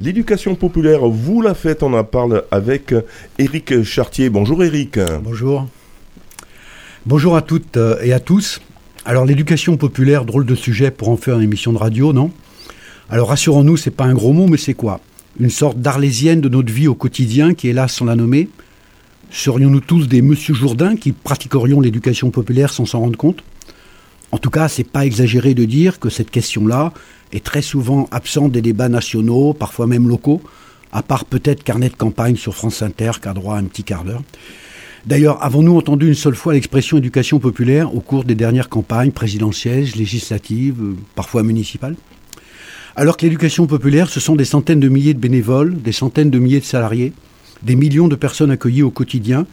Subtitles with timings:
[0.00, 2.94] L'éducation populaire, vous la faites, on en parle avec
[3.36, 4.30] Éric Chartier.
[4.30, 4.96] Bonjour Éric.
[5.24, 5.66] Bonjour.
[7.04, 8.60] Bonjour à toutes euh, et à tous.
[9.04, 12.30] Alors l'éducation populaire, drôle de sujet pour en faire une émission de radio, non?
[13.10, 15.00] Alors rassurons-nous, c'est pas un gros mot, mais c'est quoi?
[15.40, 18.48] Une sorte d'arlésienne de notre vie au quotidien qui, hélas, sans la nommer
[19.32, 23.42] Serions-nous tous des Monsieur Jourdain qui pratiquerions l'éducation populaire sans s'en rendre compte?
[24.30, 26.92] En tout cas, c'est pas exagéré de dire que cette question-là
[27.32, 30.42] est très souvent absente des débats nationaux, parfois même locaux,
[30.92, 33.84] à part peut-être Carnet de campagne sur France Inter, qui a droit à un petit
[33.84, 34.22] quart d'heure.
[35.06, 39.88] D'ailleurs, avons-nous entendu une seule fois l'expression éducation populaire au cours des dernières campagnes présidentielles,
[39.96, 40.82] législatives,
[41.14, 41.96] parfois municipales?
[42.96, 46.38] Alors que l'éducation populaire, ce sont des centaines de milliers de bénévoles, des centaines de
[46.38, 47.12] milliers de salariés,
[47.62, 49.46] des millions de personnes accueillies au quotidien,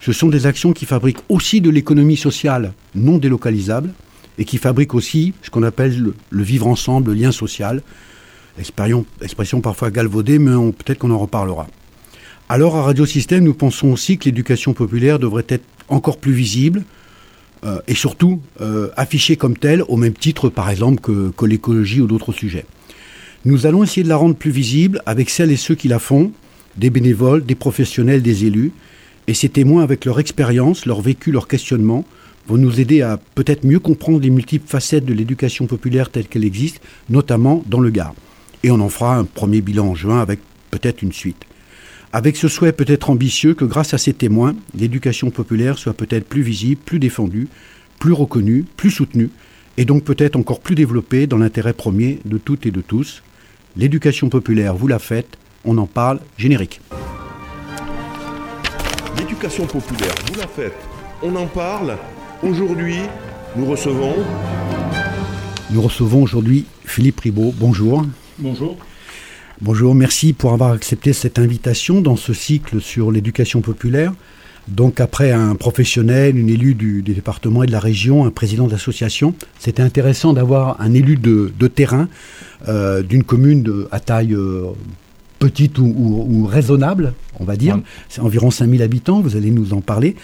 [0.00, 3.94] ce sont des actions qui fabriquent aussi de l'économie sociale non délocalisable,
[4.38, 7.82] et qui fabrique aussi ce qu'on appelle le, vivre ensemble, le lien social.
[8.58, 11.66] Expression, parfois galvaudée, mais peut-être qu'on en reparlera.
[12.48, 16.82] Alors à Radio Système, nous pensons aussi que l'éducation populaire devrait être encore plus visible
[17.64, 22.06] euh, et surtout euh, affichée comme telle, au même titre par exemple que l'écologie ou
[22.06, 22.66] d'autres sujets.
[23.44, 26.30] Nous allons essayer de la rendre plus visible avec celles et ceux qui la font,
[26.76, 28.70] des bénévoles, des professionnels, des élus,
[29.26, 32.04] et ces témoins avec leur expérience, leur vécu, leur questionnement,
[32.46, 36.44] vont nous aider à peut-être mieux comprendre les multiples facettes de l'éducation populaire telle qu'elle
[36.44, 38.14] existe, notamment dans le Gard.
[38.62, 41.44] Et on en fera un premier bilan en juin avec peut-être une suite.
[42.12, 46.42] Avec ce souhait peut-être ambitieux que grâce à ces témoins, l'éducation populaire soit peut-être plus
[46.42, 47.48] visible, plus défendue,
[47.98, 49.30] plus reconnue, plus soutenue,
[49.78, 53.22] et donc peut-être encore plus développée dans l'intérêt premier de toutes et de tous.
[53.76, 56.80] L'éducation populaire, vous la faites, on en parle, générique.
[59.18, 60.76] L'éducation populaire, vous la faites,
[61.22, 61.96] on en parle,
[62.42, 62.96] Aujourd'hui,
[63.54, 64.14] nous recevons...
[65.70, 67.54] Nous recevons aujourd'hui Philippe Ribaud.
[67.56, 68.04] Bonjour.
[68.40, 68.76] Bonjour.
[69.60, 74.12] Bonjour, merci pour avoir accepté cette invitation dans ce cycle sur l'éducation populaire.
[74.66, 79.34] Donc après un professionnel, une élue du, département et de la région, un président d'association,
[79.60, 82.08] c'était intéressant d'avoir un élu de, terrain
[82.66, 84.66] euh, d'une commune à taille euh,
[85.38, 87.80] petite ou, raisonnable, on va dire.
[88.08, 90.16] C'est environ 5000 habitants, vous allez nous en parler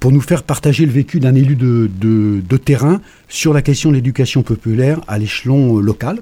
[0.00, 4.42] pour nous faire partager le vécu d'un élu de, terrain sur la question de l'éducation
[4.42, 6.20] populaire à l'échelon euh, local.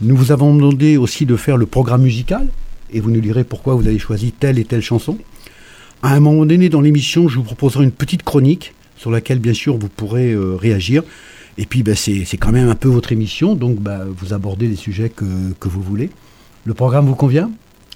[0.00, 2.46] Nous vous avons demandé aussi de faire le programme musical,
[2.92, 5.18] et vous nous direz pourquoi vous avez choisi telle et telle chanson.
[6.02, 9.54] À un moment donné dans l'émission, je vous proposerai une petite chronique sur laquelle, bien
[9.54, 11.02] sûr, vous pourrez euh, réagir.
[11.58, 14.76] Et puis, ben, c'est quand même un peu votre émission, donc ben, vous abordez les
[14.76, 15.24] sujets que,
[15.58, 16.10] que vous voulez.
[16.64, 17.50] Le programme vous convient?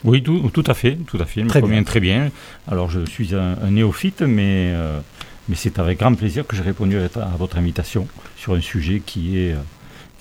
[0.05, 1.43] Oui, tout, tout, à fait, tout à fait.
[1.43, 2.31] Me convient très bien.
[2.71, 5.01] Alors, je suis un, néophyte, mais, euh,
[5.49, 8.07] mais c'est avec grand plaisir que j'ai répondu à, votre invitation
[8.37, 9.61] sur un sujet qui est, euh,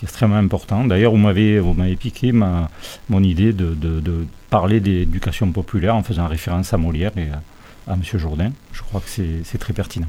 [0.04, 0.86] extrêmement important.
[0.86, 2.70] D'ailleurs, vous m'avez, vous m'avez piqué ma,
[3.10, 7.92] mon idée de, de, de parler d'éducation populaire en faisant référence à Molière et à,
[7.92, 8.02] à M.
[8.16, 8.52] Jourdain.
[8.72, 10.08] Je crois que c'est très pertinent.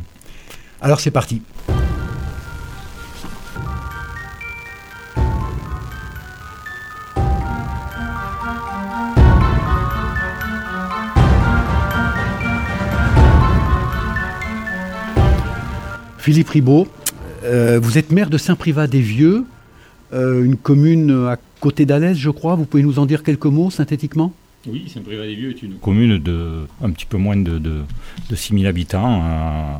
[0.81, 1.43] Alors, c'est parti.
[16.31, 16.87] Philippe Ribaud,
[17.43, 19.47] euh, vous êtes maire de Saint-Privat-des-Vieux,
[20.13, 22.55] euh, une commune à côté d'Alès, je crois.
[22.55, 24.33] Vous pouvez nous en dire quelques mots synthétiquement?
[24.69, 27.83] Oui, Saint-Privat-des-Vieux est une commune de un petit peu moins de, de,
[28.33, 29.77] 6000 habitants euh,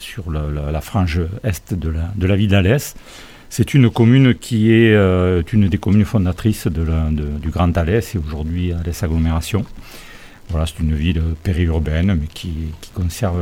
[0.00, 2.96] sur la, frange est de la, ville d'Alès.
[3.48, 4.92] C'est une commune qui est
[5.52, 9.64] une des communes fondatrices du Grand Alès et aujourd'hui Alès Agglomération.
[10.48, 13.38] Voilà, c'est une ville périurbaine mais qui conserve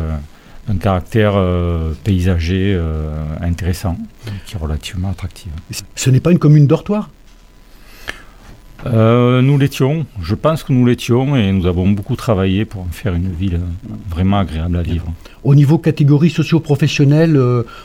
[0.68, 3.96] un caractère euh, paysager euh, intéressant,
[4.46, 5.50] qui est relativement attractif.
[5.94, 7.10] Ce n'est pas une commune dortoir?
[8.86, 12.88] Euh, nous l'étions, je pense que nous l'étions et nous avons beaucoup travaillé pour en
[12.90, 13.60] faire une ville
[14.08, 15.04] vraiment agréable à vivre.
[15.44, 17.38] Au niveau catégorie socio-professionnelle,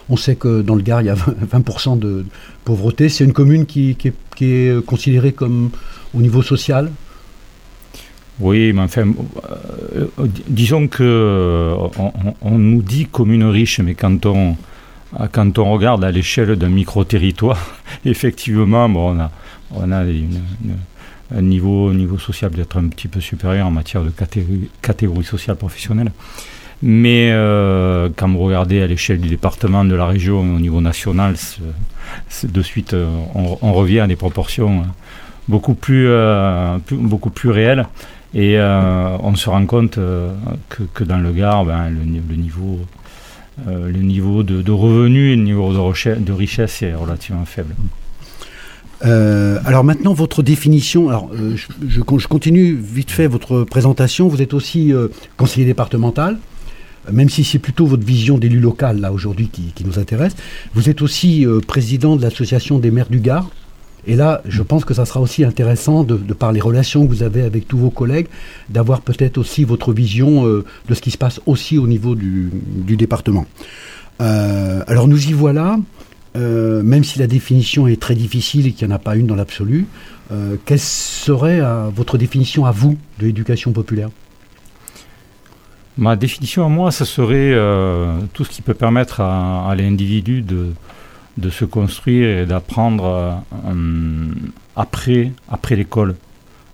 [0.08, 2.24] on sait que dans le Gard, il y a 20%, de
[2.64, 3.10] pauvreté.
[3.10, 5.70] C'est une commune qui, qui, est, considérée comme
[6.14, 6.90] au niveau social?
[8.38, 9.06] Oui, mais enfin,
[9.96, 10.06] euh,
[10.48, 11.74] disons que euh,
[12.42, 14.56] on, nous dit commune riche, mais quand on,
[15.32, 17.58] quand on regarde à l'échelle d'un micro-territoire,
[18.04, 19.30] effectivement, bon, on a,
[19.74, 20.04] on a
[21.34, 25.56] un niveau, niveau social peut-être un petit peu supérieur en matière de catégorie, catégorie sociale
[25.56, 26.12] professionnelle.
[26.82, 31.36] Mais euh, quand vous regardez à l'échelle du département, de la région, au niveau national,
[32.44, 32.94] de suite,
[33.34, 34.84] on, revient à des proportions
[35.48, 36.10] beaucoup plus,
[36.90, 37.86] beaucoup plus réelles.
[38.34, 40.32] Et euh, on se rend compte euh,
[40.68, 42.04] que, dans le Gard, ben, le,
[42.36, 42.80] niveau,
[43.66, 47.74] le niveau euh, de, revenus et le niveau de, de richesse est relativement faible.
[49.04, 51.08] Euh, alors maintenant, votre définition.
[51.08, 51.56] Alors, euh,
[51.86, 54.28] je, continue vite fait votre présentation.
[54.28, 56.38] Vous êtes aussi euh, conseiller départemental,
[57.12, 60.34] même si c'est plutôt votre vision d'élu local là aujourd'hui qui, nous intéresse.
[60.74, 63.50] Vous êtes aussi euh, président de l'association des maires du Gard.
[64.06, 67.22] Et là, je pense que ça sera aussi intéressant, de, par les relations que vous
[67.22, 68.28] avez avec tous vos collègues,
[68.68, 72.50] d'avoir peut-être aussi votre vision euh, de ce qui se passe aussi au niveau du,
[72.96, 73.46] département.
[74.20, 75.76] Euh, alors nous y voilà.
[76.36, 79.26] Euh, même si la définition est très difficile et qu'il n'y en a pas une
[79.26, 79.86] dans l'absolu,
[80.64, 81.60] quelle serait
[81.94, 84.10] votre définition à vous de l'éducation populaire?
[85.96, 87.54] Ma définition à moi, ce serait
[88.32, 90.72] tout ce qui peut permettre à l'individu de,
[91.36, 94.28] de se construire et d'apprendre euh,
[94.74, 95.32] après,
[95.70, 96.16] l'école,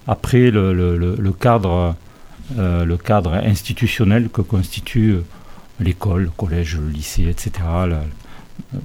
[0.07, 1.13] après euh,
[2.85, 5.17] le cadre institutionnel que constitue
[5.81, 7.53] l'école, le collège, le lycée, etc.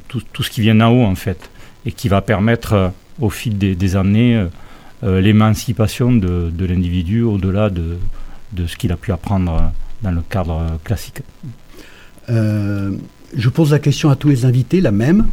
[0.07, 1.49] Tout, ce qui vient d'en haut en fait,
[1.85, 2.89] et qui va permettre euh,
[3.19, 4.47] au fil des, années
[5.03, 7.97] euh, l'émancipation de, l'individu au-delà de,
[8.67, 9.71] ce qu'il a pu apprendre
[10.03, 11.21] dans le cadre classique.
[12.29, 12.91] Euh,
[13.35, 15.27] je pose la question à tous les invités, la même.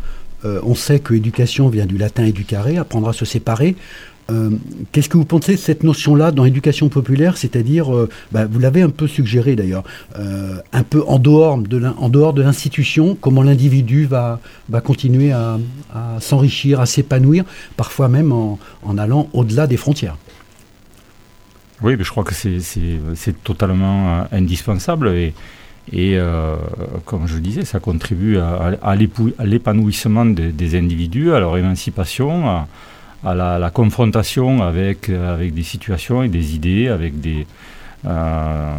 [0.44, 3.76] Euh, on sait que éducation vient du latin éducare, apprendre à se séparer.
[4.30, 4.50] Euh,
[4.92, 8.80] Qu'est-ce que vous pensez de cette notion-là dans l'éducation populaire, c'est-à-dire, euh, bah, vous l'avez
[8.80, 9.84] un peu suggéré d'ailleurs,
[10.16, 14.40] un peu en dehors de l'institution, comment l'individu va,
[14.82, 15.58] continuer à,
[16.20, 17.44] s'enrichir, à s'épanouir,
[17.76, 18.58] parfois même en,
[18.96, 20.16] allant au-delà des frontières
[21.82, 25.32] Oui, je crois que c'est totalement indispensable
[25.92, 26.56] et euh,
[27.04, 32.66] comme je le disais, ça contribue à, l'épanouissement des, individus, à leur émancipation,
[33.22, 37.46] à, la, confrontation avec, des situations et des idées, avec des,
[38.06, 38.70] euh,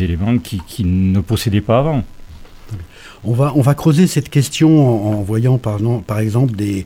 [0.00, 2.02] éléments qui, ne possédaient pas avant.
[3.26, 6.84] On va, creuser cette question en, voyant par, exemple des,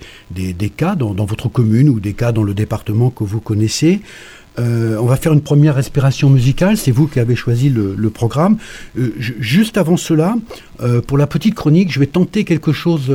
[0.76, 4.02] cas dans, votre commune ou des cas dans le département que vous connaissez.
[4.58, 8.56] Euh, on va faire une première respiration musicale, c'est vous qui avez choisi le, programme.
[8.98, 10.36] Euh, juste avant cela,
[10.80, 13.14] euh, pour la petite chronique, je vais tenter quelque chose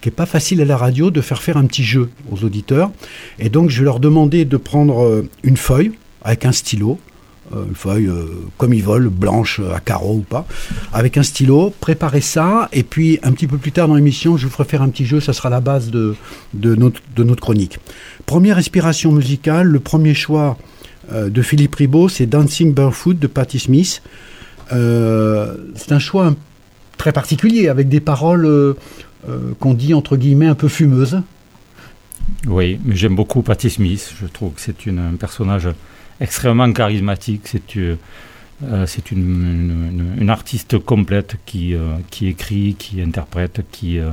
[0.00, 2.90] qui n'est pas facile à la radio, de faire faire un petit jeu aux auditeurs.
[3.38, 5.92] Et donc je vais leur demander de prendre une feuille
[6.22, 6.98] avec un stylo,
[7.52, 8.10] une feuille
[8.58, 10.46] comme ils veulent, blanche à carreaux ou pas,
[10.92, 14.46] avec un stylo, préparer ça, et puis un petit peu plus tard dans l'émission, je
[14.46, 16.16] vous ferai faire un petit jeu, ça sera la base de,
[16.54, 17.78] notre, de notre chronique.
[18.26, 20.58] Première respiration musicale, le premier choix
[21.12, 24.02] de Philippe Ribaud, c'est Dancing Barefoot de Patti Smith.
[24.72, 26.34] Euh, c'est un choix
[26.96, 28.74] très particulier, avec des paroles euh,
[29.58, 31.20] qu'on dit entre guillemets un peu fumeuses.
[32.46, 34.14] Oui, mais j'aime beaucoup Patti Smith.
[34.20, 35.68] Je trouve que c'est un personnage
[36.20, 37.42] extrêmement charismatique.
[37.44, 44.10] C'est euh, une, une, une, artiste complète qui, euh, qui écrit, qui interprète, qui, euh,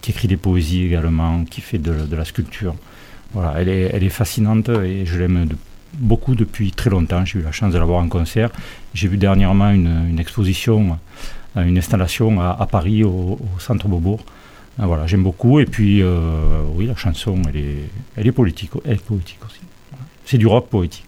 [0.00, 2.74] qui écrit des poésies également, qui fait de, de la sculpture.
[3.34, 5.56] Voilà, elle est, elle est fascinante et je l'aime de
[5.94, 7.24] beaucoup depuis très longtemps.
[7.24, 8.50] J'ai eu la chance de la voir en concert.
[8.94, 10.98] J'ai vu dernièrement une, exposition,
[11.56, 14.20] une installation à, Paris, au, Centre Beaubourg.
[14.78, 15.60] Voilà, j'aime beaucoup.
[15.60, 19.60] Et puis, euh, oui, la chanson, elle est, elle est politique, elle est politique aussi.
[20.24, 21.04] C'est du rock poétique.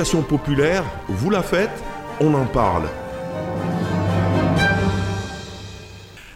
[0.00, 1.68] L'éducation populaire, vous la faites,
[2.22, 2.84] on en parle.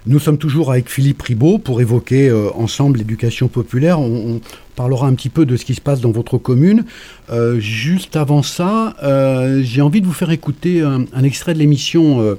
[0.05, 4.01] Nous sommes toujours avec Philippe Ribaud pour évoquer euh, ensemble l'éducation populaire.
[4.01, 4.43] On,
[4.77, 6.85] parlera un petit peu de ce qui se passe dans votre commune.
[7.31, 12.37] Euh, juste avant ça, euh, j'ai envie de vous faire écouter un, extrait de l'émission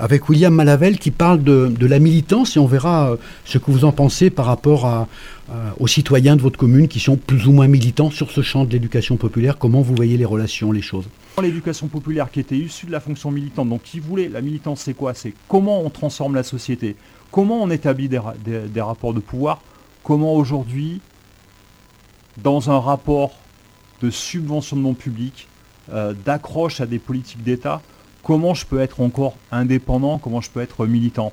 [0.00, 3.84] avec William Malavel qui parle de, la militance et on verra euh, ce que vous
[3.84, 5.08] en pensez par rapport à-
[5.80, 8.70] aux citoyens de votre commune qui sont plus ou moins militants sur ce champ de
[8.70, 9.58] l'éducation populaire.
[9.58, 11.06] Comment vous voyez les relations, les choses?
[11.42, 14.94] L'éducation populaire qui était issue de la fonction militante, donc qui voulait, la militance c'est
[14.94, 15.12] quoi?
[15.12, 16.94] C'est comment on transforme la société,
[17.32, 19.60] comment on établit des, ra- des- des rapports de pouvoir,
[20.04, 21.00] comment aujourd'hui,
[22.42, 23.32] dans un rapport
[24.02, 25.48] de subventionnement public,
[25.92, 27.82] euh, d'accroche à des politiques d'État,
[28.22, 31.32] comment je peux être encore indépendant, comment je peux être militant.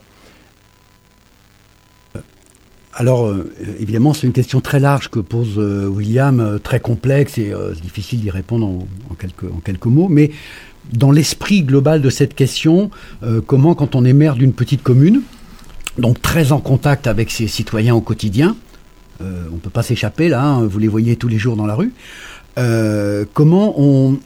[2.94, 7.38] Alors, euh, évidemment, c'est une question très large que pose euh, William, euh, très complexe
[7.38, 9.14] et euh, difficile d'y répondre en,
[9.62, 10.08] quelques, mots.
[10.08, 10.32] Mais
[10.94, 12.90] dans l'esprit global de cette question,
[13.22, 15.22] euh, comment, quand on est maire d'une petite commune,
[16.00, 18.56] donc très en contact avec ses citoyens au quotidien,
[19.22, 21.66] euh, on ne peut pas s'échapper là, hein, vous les voyez tous les jours dans
[21.66, 21.92] la rue,
[22.58, 24.18] euh, comment on,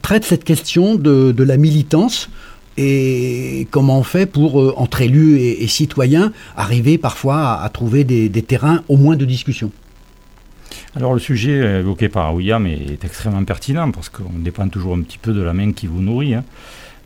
[0.00, 2.30] traite cette question de, la militance
[2.76, 8.30] et comment on fait pour, euh, entre élus et, citoyens, arriver parfois à, trouver des,
[8.42, 9.72] terrains au moins de discussion?
[10.96, 15.18] Alors le sujet évoqué par William est, extrêmement pertinent parce qu'on dépend toujours un petit
[15.18, 16.34] peu de la main qui vous nourrit.
[16.34, 16.44] hein.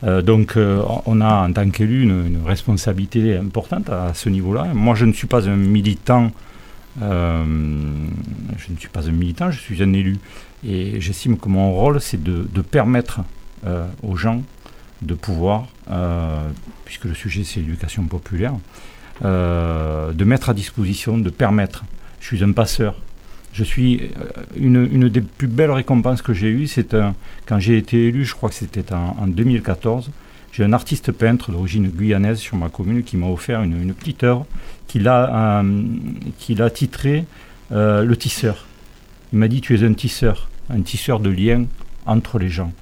[0.04, 0.56] Euh, donc
[1.06, 4.66] on a en tant qu'élu une, responsabilité importante à ce niveau-là.
[4.74, 6.30] Moi je ne suis pas un militant,
[7.00, 10.18] je ne suis pas un militant, je suis un élu.
[10.66, 13.20] Et j'estime que mon rôle c'est de, permettre
[13.66, 14.42] euh, aux gens
[15.02, 16.48] de pouvoir, euh,
[16.84, 18.54] puisque le sujet c'est l'éducation populaire,
[19.24, 21.84] euh, de mettre à disposition, de permettre.
[22.20, 22.96] Je suis un passeur.
[23.52, 24.10] Je suis
[24.56, 26.94] une, une des plus belles récompenses que j'ai eues, c'est
[27.46, 30.10] quand j'ai été élu, je crois que c'était en, en 2014.
[30.52, 34.46] J'ai un artiste peintre d'origine guyanaise sur ma commune qui m'a offert une, petite œuvre
[34.86, 35.62] qu'il a,
[36.38, 37.24] qu'il a titrée
[37.70, 38.67] Le tisseur.
[39.32, 41.64] Il m'a dit Tu es un tisseur, un tisseur de liens
[42.06, 42.72] entre les gens.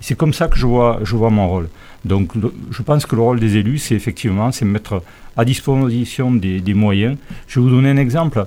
[0.00, 1.70] C'est comme ça que je vois, je vois mon rôle.
[2.04, 2.32] Donc
[2.70, 5.02] je pense que le rôle des élus, c'est effectivement c'est mettre
[5.34, 7.16] à disposition des, moyens.
[7.48, 8.44] Je vais vous donner un exemple.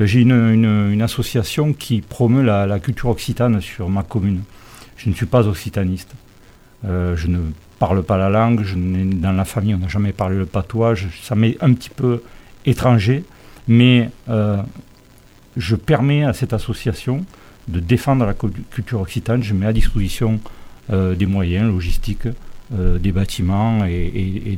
[0.00, 4.44] Euh, J'ai une, association qui promeut la, culture occitane sur ma commune.
[4.96, 6.14] Je ne suis pas occitaniste.
[6.86, 7.38] Euh, je ne
[7.78, 8.62] parle pas la langue.
[8.64, 10.94] Je dans la famille, on n'a jamais parlé le patois.
[11.22, 12.22] Ça m'est un petit peu
[12.64, 13.24] étranger.
[13.68, 14.56] Mais euh,
[15.56, 17.24] je permets à cette association
[17.68, 19.42] de défendre la cul- culture occitane.
[19.42, 20.40] Je mets à disposition
[20.92, 22.28] euh, des moyens logistiques,
[22.74, 24.56] euh, des bâtiments et, et- et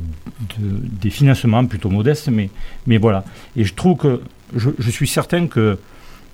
[0.59, 2.27] de- des financements plutôt modestes.
[2.29, 2.49] Mais,
[2.85, 3.23] mais voilà.
[3.55, 4.21] Et je trouve que
[4.55, 5.77] je, suis certain que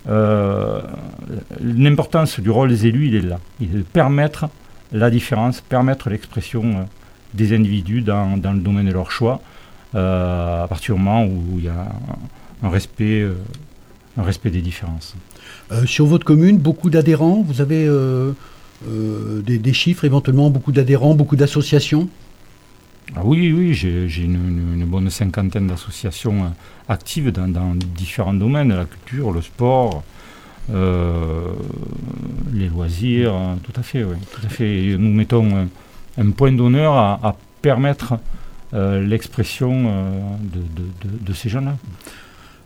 [0.08, 0.80] euh,
[1.60, 3.38] l'importance du rôle des élus, il est là.
[3.60, 4.46] Il est de permettre
[4.92, 6.86] la différence, permettre l'expression
[7.34, 9.40] des individus dans, dans le domaine de leur choix,
[9.94, 11.86] à partir du moment où il y a
[12.62, 13.26] un respect,
[14.16, 15.14] un respect des différences.
[15.72, 18.32] Euh, Sur votre commune, beaucoup d'adhérents Vous avez euh,
[18.88, 22.08] euh, des, des chiffres éventuellement Beaucoup d'adhérents, beaucoup d'associations?
[23.16, 26.52] Ah oui, oui, j'ai une, une- une bonne cinquantaine d'associations
[26.88, 30.02] actives dans, dans différents domaines, la culture, le sport,
[32.52, 34.84] les loisirs, hein, tout à fait, oui, tout à fait.
[34.84, 35.66] Et nous mettons un,
[36.18, 38.14] un point d'honneur à, à permettre
[38.72, 39.84] l'expression
[40.40, 41.76] de, de- de- de ces gens-là.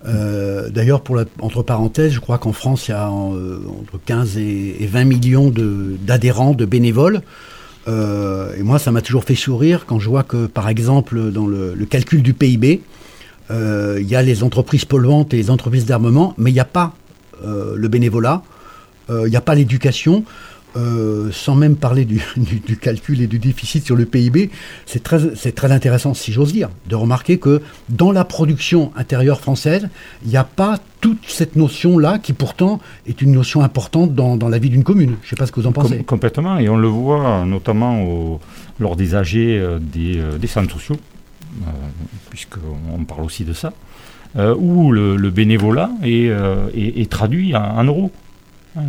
[0.09, 1.03] Euh, D'ailleurs,
[1.41, 5.05] entre parenthèses, je crois qu'en France, il y a euh, entre 15 et, et 20
[5.05, 7.23] millions d'adhérents, de, bénévoles.
[7.87, 11.47] Euh, et moi, ça m'a toujours fait sourire quand je vois que, par exemple, dans
[11.47, 12.83] le, calcul du PIB,
[13.51, 16.93] il y a les entreprises polluantes et les entreprises d'armement, mais il n'y a pas
[17.43, 18.43] le bénévolat,
[19.11, 20.25] il n'y a pas l'éducation.
[20.79, 24.51] Euh, sans même parler du, du- du calcul et du déficit sur le PIB,
[24.87, 29.41] c'est très, c'est très intéressant, si j'ose dire, de remarquer que dans la production intérieure
[29.41, 29.89] française,
[30.25, 34.49] il n'y a pas toute cette notion-là qui pourtant est une notion importante dans, dans
[34.49, 35.17] la vie d'une commune.
[35.23, 35.97] Je ne sais pas ce que vous en pensez.
[35.99, 38.41] Com- complètement, et on le voit notamment au-
[38.81, 40.97] lors des AG euh, des, euh, des centres sociaux,
[41.63, 41.71] euh,
[42.31, 43.73] puisqu'on parle aussi de ça,
[44.37, 48.11] euh, où le, le bénévolat est, euh, est- est traduit en, en euros.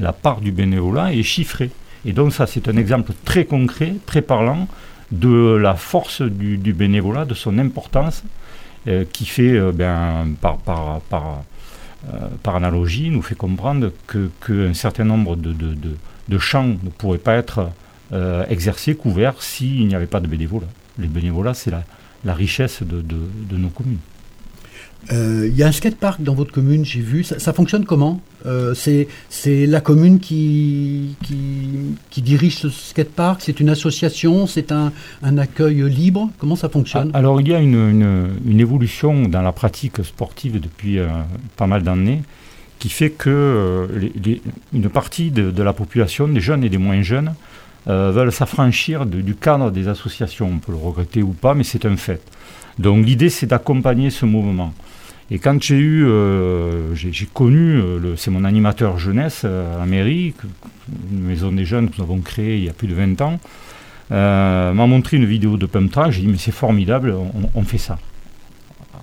[0.02, 1.72] La part du bénévolat est chiffrée.
[2.06, 4.68] Et donc ça, c'est un exemple très concret, très parlant
[5.12, 8.24] de la force du, bénévolat, de son importance,
[8.88, 11.40] euh, qui fait, euh, ben, euh,
[12.44, 17.70] par analogie, nous fait comprendre qu'un certain nombre de, champs ne pourraient pas être
[18.50, 20.68] exercés, couverts, s'il n'y avait pas de bénévolat.
[20.98, 24.00] Les bénévolats, c'est la, richesse de nos communes.
[25.12, 27.24] Euh, Il y a un skatepark dans votre commune, j'ai vu.
[27.24, 33.42] Ça, fonctionne comment Euh, C'est la commune qui, qui, dirige ce skatepark?
[33.42, 34.46] C'est une association?
[34.46, 34.92] C'est un,
[35.24, 36.30] un accueil libre?
[36.38, 37.12] Comment ça fonctionne?
[37.14, 41.08] Ah, Alors, il y a une, une- évolution dans la pratique sportive depuis euh,
[41.56, 42.22] pas mal d'années
[42.78, 43.90] qui fait que
[44.74, 47.34] une partie de, de la population, des jeunes et des moins jeunes,
[47.88, 50.48] veulent s'affranchir du cadre des associations.
[50.50, 52.22] On peut le regretter ou pas, mais c'est un fait.
[52.78, 54.74] Donc, l'idée, c'est d'accompagner ce mouvement.
[55.32, 60.34] Et quand j'ai eu, euh, j'ai connu, euh, c'est mon animateur jeunesse euh, à mairie,
[61.12, 63.40] une maison des jeunes que nous avons créée il y a plus de 20 ans,
[64.10, 66.12] m'a montré une vidéo de pump track.
[66.12, 67.14] J'ai dit, mais c'est formidable,
[67.54, 68.00] on, fait ça.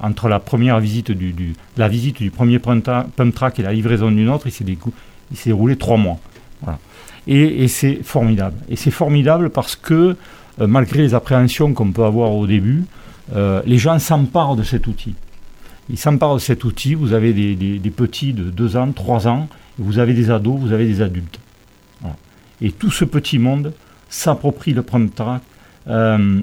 [0.01, 3.73] Entre la première visite du, la visite du premier pump tra- pump track et la
[3.73, 6.19] livraison d'une autre, il s'est déroulé trois mois.
[6.61, 6.81] Voilà.
[7.29, 8.57] Et, c'est formidable.
[8.69, 10.17] Et c'est formidable parce que,
[10.59, 12.83] malgré les appréhensions qu'on peut avoir au début,
[13.33, 15.15] les gens s'emparent de cet outil.
[15.89, 16.95] Ils s'emparent de cet outil.
[16.95, 20.87] Vous avez des, petits de 2 ans, 3 ans, vous avez des ados, vous avez
[20.87, 21.41] des adultes.
[22.61, 23.73] Et tout ce petit monde
[24.09, 25.43] s'approprie le pump track,
[25.89, 26.41] euh,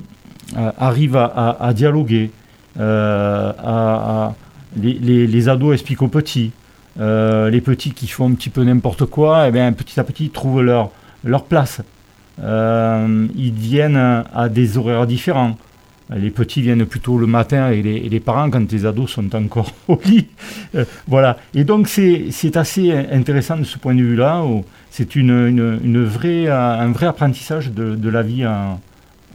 [0.57, 2.31] euh, arrive à, dialoguer.
[2.79, 4.29] euh,
[4.75, 6.51] les, ados expliquent aux petits.
[6.97, 10.31] Les petits qui font un petit peu n'importe quoi, eh bien, petit à petit, ils
[10.31, 10.91] trouvent leur,
[11.23, 11.81] leur place.
[12.39, 15.57] Ils viennent à des horaires différents.
[16.15, 19.33] Les petits viennent plutôt le matin et les, et les parents quand les ados sont
[19.35, 20.27] encore au lit.
[20.75, 21.37] Euh, voilà.
[21.55, 24.43] Et donc c'est assez intéressant de ce point de vue-là.
[24.91, 28.79] C'est une, une, une vraie, euh, un vrai apprentissage de, de la vie en,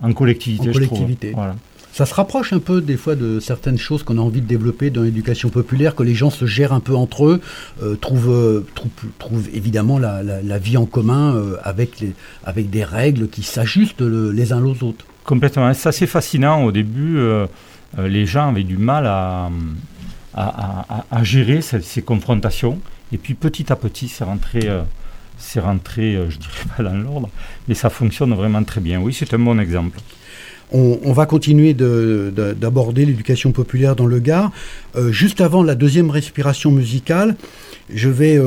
[0.03, 0.69] en collectivité.
[0.69, 0.89] En je trouve.
[0.99, 1.33] collectivité.
[1.35, 1.57] Voilà.
[1.91, 4.91] Ça se rapproche un peu des fois de certaines choses qu'on a envie de développer
[4.91, 7.41] dans l'éducation populaire, que les gens se gèrent un peu entre eux,
[7.83, 12.13] euh, trouvent, euh, trouvent, trouvent évidemment la, la- la vie en commun euh, avec, les,
[12.45, 15.07] avec des règles qui s'ajustent le- les uns aux autres.
[15.29, 15.75] Complètement.
[15.75, 16.65] C'est assez fascinant.
[16.65, 17.47] Au début, euh,
[17.99, 19.51] euh, les gens avaient du mal à,
[20.35, 22.79] à, gérer ces, confrontations.
[23.13, 24.81] Et puis petit à petit, c'est rentré, euh,
[25.37, 27.29] c'est rentré euh, je dirais pas dans l'ordre,
[27.69, 29.03] mais ça fonctionne vraiment très bien.
[29.03, 29.99] Oui, c'est un bon exemple.
[30.73, 34.51] On, on va continuer de- de- d'aborder l'éducation populaire dans le Gard.
[34.97, 37.37] Euh, juste avant la deuxième respiration musicale,
[37.93, 38.39] je vais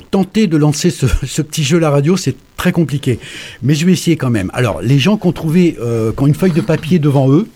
[0.00, 1.06] tenter de lancer ce,
[1.42, 2.16] petit jeu la radio.
[2.16, 3.18] C'est très compliqué,
[3.62, 4.50] mais je vais essayer quand même.
[4.54, 7.48] Alors, les gens qui ont trouvé, euh, qui ont une feuille de papier devant eux,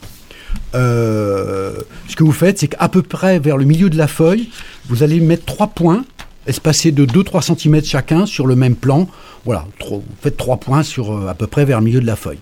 [0.74, 1.74] euh,
[2.08, 4.48] ce que vous faites, c'est qu'à peu près vers le milieu de la feuille,
[4.88, 6.04] vous allez mettre trois points
[6.46, 9.08] espacés de 2-3 cm chacun sur le même plan.
[9.44, 12.06] Voilà, trois- vous faites trois points sur euh, à peu près vers le milieu de
[12.06, 12.38] la feuille.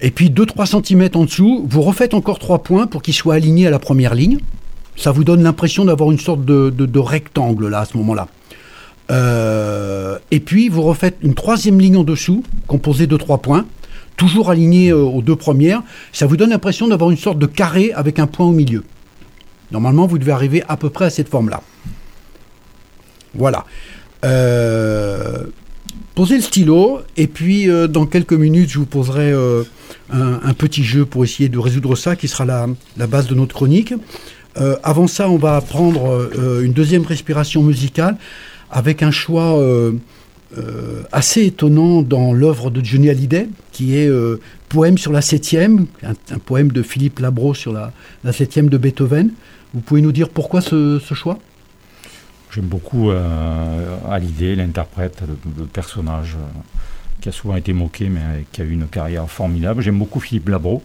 [0.00, 3.66] Et puis 2-3 cm en dessous, vous refaites encore 3 points pour qu'ils soient alignés
[3.66, 4.38] à la première ligne.
[4.96, 8.28] Ça vous donne l'impression d'avoir une sorte de- de rectangle là à ce moment-là.
[9.10, 13.66] Euh, et puis vous refaites une troisième ligne en dessous, composée de 3 points,
[14.16, 15.82] toujours alignée euh, aux deux premières.
[16.12, 18.84] Ça vous donne l'impression d'avoir une sorte de carré avec un point au milieu.
[19.70, 21.62] Normalement, vous devez arriver à peu près à cette forme-là.
[23.34, 23.64] Voilà.
[24.24, 25.44] Euh,
[26.14, 29.32] posez le stylo et puis dans quelques minutes, je vous poserai
[30.12, 33.94] un, petit jeu pour essayer de résoudre ça, qui sera la, base de notre chronique.
[34.82, 36.30] Avant ça, on va prendre
[36.62, 38.18] une deuxième respiration musicale
[38.72, 39.92] avec un choix euh,
[40.58, 45.86] euh, assez étonnant dans l'œuvre de Johnny Hallyday, qui est euh, Poème sur la septième,
[46.02, 47.92] un, poème de Philippe Labro sur la,
[48.32, 49.30] septième de Beethoven.
[49.74, 51.38] Vous pouvez nous dire pourquoi ce, choix?
[52.50, 53.10] J'aime beaucoup
[54.10, 56.36] Hallyday, l'interprète, le, personnage
[57.20, 59.82] qui a souvent été moqué, mais qui a eu une carrière formidable.
[59.82, 60.82] J'aime beaucoup Philippe Labro.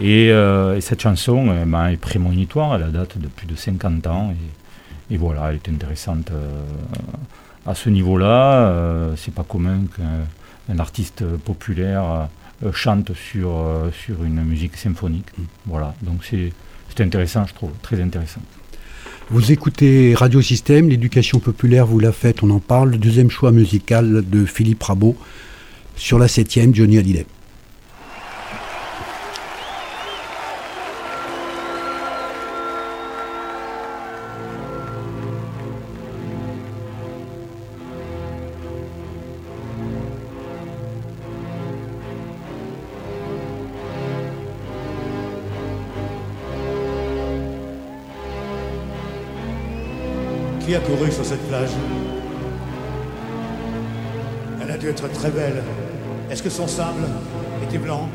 [0.00, 4.32] Et, et cette chanson ben, est prémonitoire, elle date de plus de 50 ans.
[5.10, 6.62] Et voilà, elle est intéressante euh,
[7.66, 8.68] à ce niveau-là.
[8.68, 10.26] Euh, C'est pas commun qu'un
[10.70, 12.28] un artiste populaire
[12.62, 13.64] euh, chante sur,
[14.04, 15.28] sur une musique symphonique.
[15.66, 16.52] Voilà, donc c'est
[16.90, 18.40] c'est intéressant, je trouve, très intéressant.
[19.30, 22.90] Vous écoutez Radio Système, l'éducation populaire, vous l'a faite, on en parle.
[22.92, 25.16] Le deuxième choix musical de Philippe Rabot
[25.96, 27.26] sur la septième, Johnny Hallyday.
[51.28, 51.72] Cette plage.
[54.62, 55.62] Elle a dû être très belle.
[56.30, 57.06] Est-ce que son sable
[57.62, 58.08] était blanc?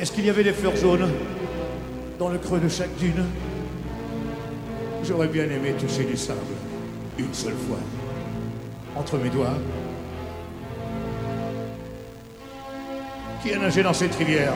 [0.00, 1.10] Est-ce qu'il y avait des fleurs jaunes
[2.18, 3.26] dans le creux de chaque dune?
[5.04, 6.38] J'aurais bien aimé toucher du sable
[7.18, 7.80] une seule fois
[8.96, 9.58] entre mes doigts.
[13.42, 14.54] Qui a nagé dans cette rivière?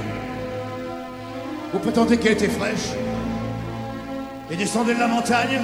[1.75, 2.95] Vous prétendez qu'elle était fraîche?
[4.51, 5.61] Et descendait de la montagne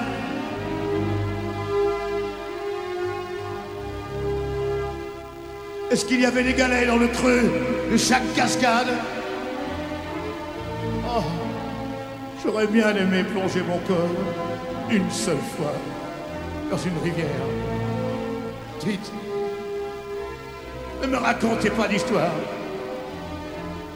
[5.90, 7.50] Est-ce qu'il y avait des galets dans le creux
[7.90, 8.88] de chaque cascade?
[11.06, 11.22] Oh,
[12.44, 14.10] j'aurais bien aimé plonger mon corps
[14.90, 15.72] une seule fois
[16.70, 17.26] dans une rivière.
[18.80, 19.10] Dites,
[21.02, 22.32] ne me racontez pas d'histoire.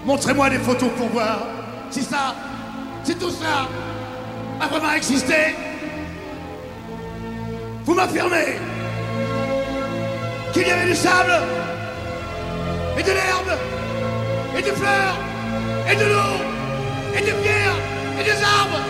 [0.06, 1.46] Montrez-moi des photos pour voir
[1.90, 2.34] si ça,
[3.04, 3.68] si tout ça
[4.62, 5.54] a vraiment existé.
[7.84, 8.58] Vous m'affirmez
[10.52, 11.34] qu'il y avait du sable
[12.98, 13.52] et de l'herbe
[14.56, 15.16] et des fleurs
[15.90, 16.36] et de l'eau
[17.16, 17.78] et des pierres
[18.20, 18.82] et des arbres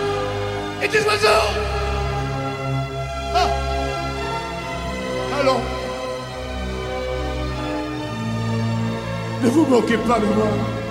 [0.83, 1.49] et des oiseaux.
[3.35, 3.49] Ah
[5.41, 5.61] Allons.
[9.43, 10.82] Ne vous moquez pas de moi.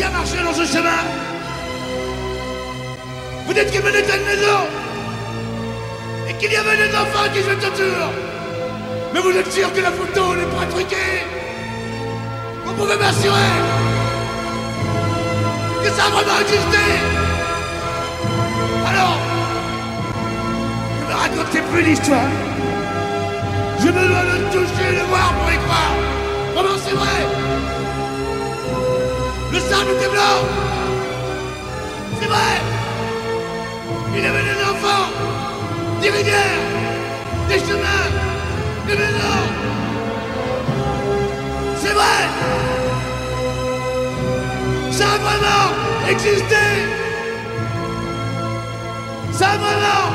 [0.00, 1.02] Qui a marché dans ce chemin
[3.44, 4.60] Vous menait à une maison
[6.26, 8.08] et qu'il y avait des enfants qui jouaient autour.
[9.12, 11.20] Mais vous êtes sûr que la photo n'est pas truquée?
[12.64, 13.52] Vous pouvez m'assurer
[15.84, 16.84] que ça a vraiment existé?
[18.88, 19.18] Alors,
[21.02, 22.32] ne me racontez plus l'histoire.
[23.80, 25.94] Je me dois le toucher le voir pour y croire.
[26.54, 27.79] Vraiment, c'est vrai?
[29.52, 30.38] Le sable était blanc.
[32.20, 32.52] C'est vrai.
[34.16, 35.10] Il avait des enfants
[36.00, 36.64] des rivières,
[37.48, 38.08] des chemins,
[38.86, 39.46] des maisons.
[41.76, 42.20] C'est vrai.
[44.90, 45.66] Ça a vraiment
[46.08, 46.64] existé.
[49.32, 50.06] Ça a vraiment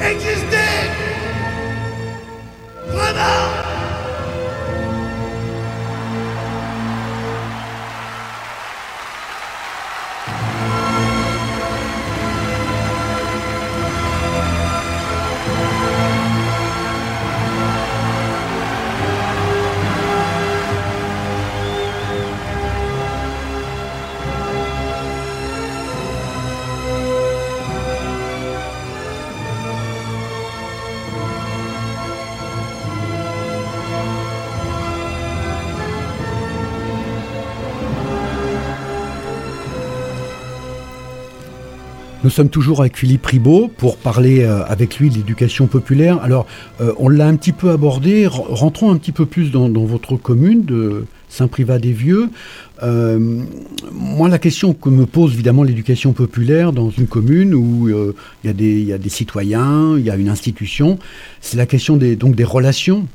[0.00, 0.66] existé.
[2.88, 3.67] Vraiment
[42.28, 46.20] Nous sommes toujours avec Philippe Ribaud pour parler euh, avec lui de l'éducation populaire.
[46.22, 46.46] Alors,
[46.82, 48.26] euh, on l'a un petit peu abordé.
[48.26, 52.28] Rentrons un petit peu plus dans, votre commune de Saint-Privat-des-Vieux.
[52.82, 53.40] Euh,
[53.92, 58.14] moi, la question que me pose évidemment l'éducation populaire dans une commune où il
[58.44, 60.98] y, a des- citoyens, il y a une institution,
[61.40, 63.06] c'est la question des, relations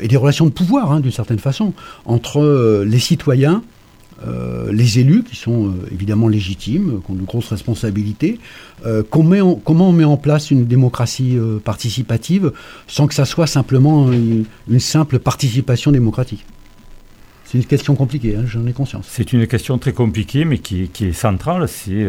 [0.00, 1.72] et des relations de pouvoir, hein, d'une certaine façon,
[2.04, 3.62] entre les citoyens
[4.26, 8.40] euh, les élus, qui sont euh, évidemment légitimes, qui ont de grosses responsabilités,
[8.84, 12.52] euh, comment on met en place une démocratie participative
[12.86, 14.44] sans que ça soit simplement une,
[14.80, 16.44] simple participation démocratique?
[17.44, 19.06] C'est une question compliquée, hein, j'en ai conscience.
[19.08, 22.06] C'est une question très compliquée, mais qui est, centrale, c'est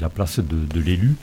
[0.00, 1.14] la place de, l'élu.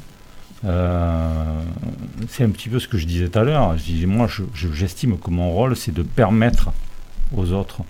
[0.63, 3.77] C'est un petit peu ce que je disais tout à l'heure.
[3.77, 6.71] Je moi, je- je- j'estime que mon rôle, c'est de permettre
[7.35, 7.83] aux autres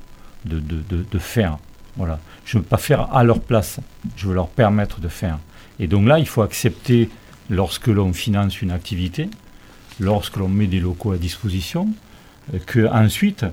[0.48, 1.58] de, faire.
[1.96, 2.20] Voilà.
[2.46, 3.80] Je ne veux pas faire à leur place,
[4.16, 5.40] je veux leur permettre de faire.
[5.80, 7.10] Et donc là, il faut accepter,
[7.50, 9.30] lorsque l'on finance une activité,
[10.00, 11.88] lorsque l'on met des locaux à disposition,
[12.54, 13.46] euh, que ensuite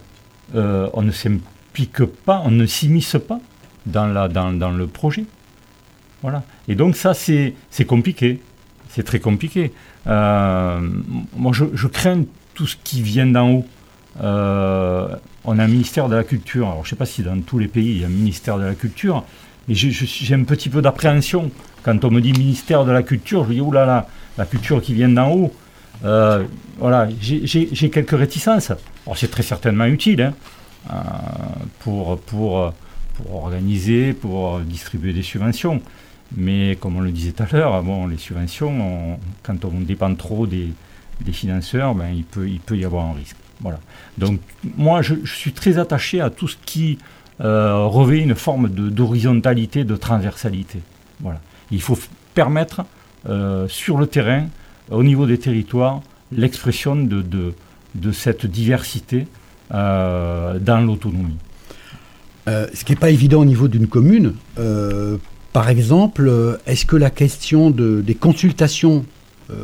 [0.55, 3.41] euh, on ne s'implique pas, on ne s'immisce pas
[3.87, 5.25] dans, le projet.
[6.23, 6.43] Voilà.
[6.69, 7.55] Et donc ça, c'est
[7.87, 8.41] compliqué.
[8.89, 9.73] C'est très compliqué.
[10.07, 10.81] Euh,
[11.37, 13.67] moi, je crains tout ce qui vient d'en haut.
[14.23, 15.09] Euh,
[15.45, 16.67] on a un ministère de la Culture.
[16.69, 18.59] Alors, je ne sais pas si dans tous les pays, il y a un ministère
[18.59, 19.25] de la Culture,
[19.69, 21.51] mais j'ai un petit peu d'appréhension.
[21.83, 24.07] Quand on me dit ministère de la Culture, je dis, oulala,
[24.39, 25.53] la culture qui vient d'en haut.
[26.05, 26.45] Euh,
[26.79, 28.71] voilà, j'ai- quelques réticences.
[29.07, 30.35] Alors, c'est très certainement utile hein,
[30.91, 30.97] euh,
[31.81, 32.19] pour,
[33.33, 35.81] organiser, pour distribuer des subventions.
[36.37, 38.71] Mais comme on le disait tout à l'heure, bon, les subventions,
[39.15, 40.69] on- quand on dépend trop des,
[41.21, 43.37] des financeurs, ben, il peut y avoir un risque.
[43.61, 43.79] Voilà.
[44.19, 44.41] Donc
[44.77, 46.99] moi, je, suis très attaché à tout ce qui
[47.41, 50.81] euh, revêt une forme de- d'horizontalité, de, transversalité.
[51.21, 51.41] Voilà.
[51.71, 51.99] Il faut
[52.35, 52.85] permettre
[53.29, 54.47] euh, sur le terrain,
[54.91, 57.55] au niveau des territoires, l'expression de, de,
[57.95, 59.27] de cette diversité
[59.73, 61.37] euh, dans l'autonomie.
[62.47, 64.35] Ce qui n'est pas évident au niveau d'une commune.
[65.55, 69.07] par exemple, est-ce que la question de- des consultations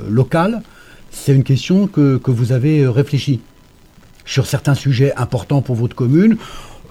[0.08, 0.62] locales,
[1.10, 3.40] c'est une question que, que vous avez euh, réfléchi
[4.30, 6.36] sur certains sujets importants pour votre commune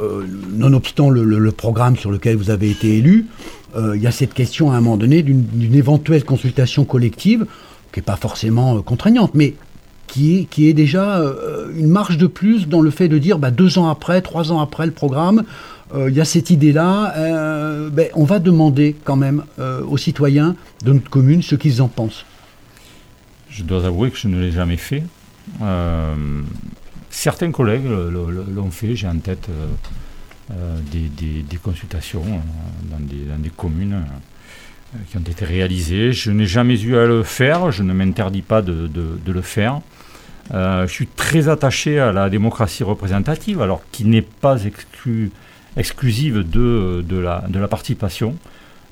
[0.02, 3.28] euh, Nonobstant le, programme sur lequel vous avez été élu,
[3.76, 7.46] euh, il y a cette question à un moment donné d'une éventuelle consultation collective,
[7.92, 9.56] qui n'est pas forcément euh, contraignante, mais
[10.08, 11.22] qui est, qui est déjà
[11.78, 14.60] une marge de plus dans le fait de dire bah, deux ans après, trois ans
[14.60, 15.44] après le programme,
[15.96, 17.14] il y a cette idée-là,
[17.92, 19.44] ben, on va demander quand même
[19.88, 22.26] aux citoyens de notre commune ce qu'ils en pensent.
[23.52, 25.04] Je dois avouer que je ne l'ai jamais fait.
[27.10, 28.96] Certains collègues l'ont fait.
[28.96, 29.68] J'ai en tête euh,
[30.52, 34.06] euh, des, consultations euh, dans, des, communes
[35.10, 36.14] qui ont été réalisées.
[36.14, 37.72] Je n'ai jamais eu à le faire.
[37.72, 38.90] Je ne m'interdis pas de,
[39.26, 39.82] le faire.
[40.52, 45.30] Je suis très attaché à la démocratie représentative, alors qui n'est pas exclu-
[45.78, 48.36] exclusive de, la, participation.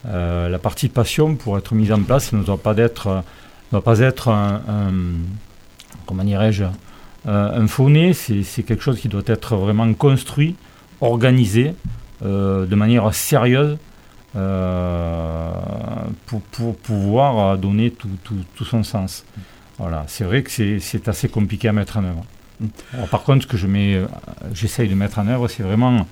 [0.05, 3.23] La participation, pour être mise en place, ne doit pas être,
[3.71, 4.61] doit pas être un-
[6.05, 6.65] comment dirais-je,
[7.27, 8.13] euh, un faux nez.
[8.13, 10.55] C'est quelque chose qui doit être vraiment construit,
[11.01, 11.73] organisé,
[12.23, 13.77] euh, de manière sérieuse,
[14.35, 15.51] euh,
[16.25, 18.09] pour, pouvoir donner tout,
[18.63, 19.25] son sens.
[19.77, 22.25] Voilà, c'est vrai que c'est- assez compliqué à mettre en œuvre.
[23.11, 23.57] Par contre, ce que
[24.53, 26.07] j'essaye de mettre en œuvre, c'est vraiment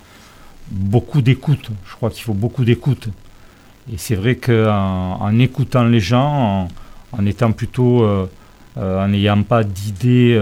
[0.70, 1.70] beaucoup d'écoute.
[1.88, 3.08] Je crois qu'il faut beaucoup d'écoute.
[3.92, 6.68] Et c'est vrai qu'en en écoutant les gens,
[7.12, 8.06] en, étant plutôt,
[8.76, 10.40] en n'ayant pas d'idées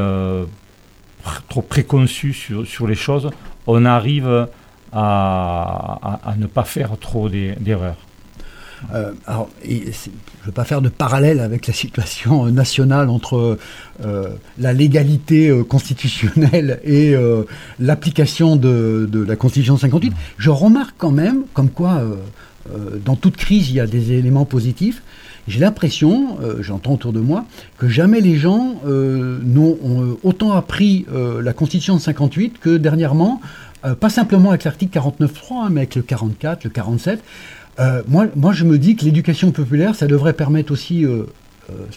[1.25, 3.29] pr- trop préconçues sur, sur les choses,
[3.67, 4.47] on arrive
[4.91, 7.97] à, à- à ne pas faire trop d'e- d'erreurs.
[8.93, 13.57] Euh, alors, et je ne veux pas faire de parallèle avec la situation nationale entre
[14.03, 17.15] euh, la légalité euh, constitutionnelle et
[17.79, 20.13] l'application de, de la Constitution 58.
[20.37, 22.01] Je remarque quand même, comme quoi,
[23.05, 25.01] dans toute crise, il y a des éléments positifs.
[25.47, 27.45] J'ai l'impression, euh, j'entends autour de moi,
[27.77, 32.77] que jamais les gens euh, n'ont ont, euh, autant appris la Constitution de 58 que
[32.77, 33.41] dernièrement,
[33.99, 37.21] pas simplement avec l'article 49.3, hein, mais avec le 44, le 47.
[37.79, 41.05] Euh, moi, moi, je me dis que l'éducation populaire, ça devrait permettre aussi,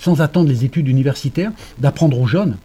[0.01, 2.57] sans attendre les études universitaires, d'apprendre aux jeunes,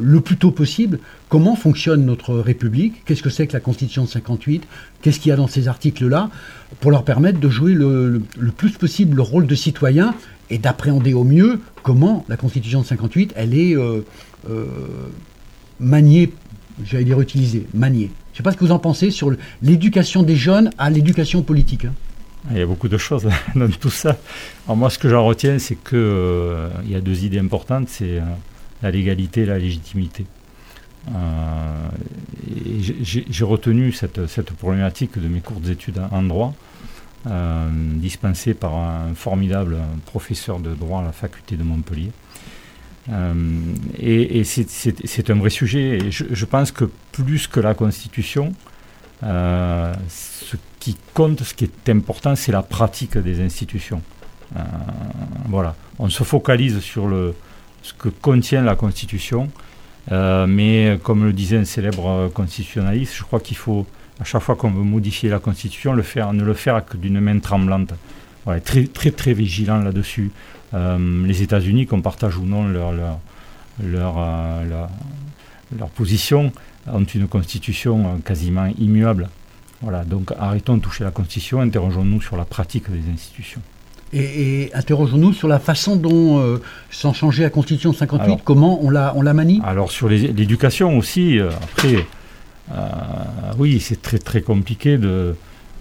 [0.00, 4.08] le plus tôt possible, comment fonctionne notre République, qu'est-ce que c'est que la Constitution de
[4.08, 4.62] 58,
[5.02, 6.30] qu'est-ce qu'il y a dans ces articles-là,
[6.80, 10.14] pour leur permettre de jouer le, le- plus possible le rôle de citoyen
[10.50, 14.00] et d'appréhender au mieux comment la Constitution de 58, elle est euh,
[14.50, 14.64] euh,
[15.80, 16.32] maniée,
[16.84, 18.10] j'allais dire utilisée, maniée.
[18.32, 21.42] Je ne sais pas ce que vous en pensez sur l'éducation des jeunes à l'éducation
[21.42, 21.84] politique.
[21.84, 21.92] hein.
[22.50, 24.18] Il y a beaucoup de choses dans tout ça.
[24.66, 27.88] Alors moi, ce que j'en retiens, c'est que euh, il y a deux idées importantes,
[27.88, 28.22] c'est euh,
[28.82, 30.26] la légalité et la légitimité.
[31.14, 31.88] Euh,
[33.02, 36.54] j'ai- retenu cette, problématique de mes courtes études en droit,
[37.26, 42.10] euh, dispensées par un formidable professeur de droit à la faculté de Montpellier.
[43.10, 43.34] Euh,
[43.98, 45.98] et c'est- un vrai sujet.
[45.98, 48.54] Et je, pense que plus que la Constitution,
[49.22, 54.00] euh, ce qui compte, ce qui est important, c'est la pratique des institutions.
[55.48, 55.74] Voilà.
[55.98, 57.34] On se focalise sur le,
[57.84, 59.48] ce que contient la Constitution,
[60.12, 63.86] Euh, mais comme le disait un célèbre euh, constitutionnaliste, je crois qu'il faut,
[64.20, 67.20] à chaque fois qu'on veut modifier la Constitution, le faire, ne le faire que d'une
[67.20, 67.94] main tremblante.
[68.62, 70.30] Très, très, très vigilant là-dessus.
[70.74, 73.18] Euh, les États-Unis, qu'on partage ou non leur, leur,
[73.82, 74.88] leur,
[75.78, 76.52] leur, position,
[76.86, 79.30] ont une Constitution quasiment immuable.
[79.80, 83.62] Voilà, donc arrêtons de toucher la Constitution, interrogeons-nous sur la pratique des institutions.
[84.16, 88.44] Et, et interrogeons-nous sur la façon dont, euh, sans changer la Constitution de 58, Alors.
[88.44, 89.60] comment on la, on la manie?
[89.64, 92.06] Alors sur l'éducation aussi, euh, après,
[92.72, 92.76] euh,
[93.58, 95.34] oui, c'est très très compliqué de,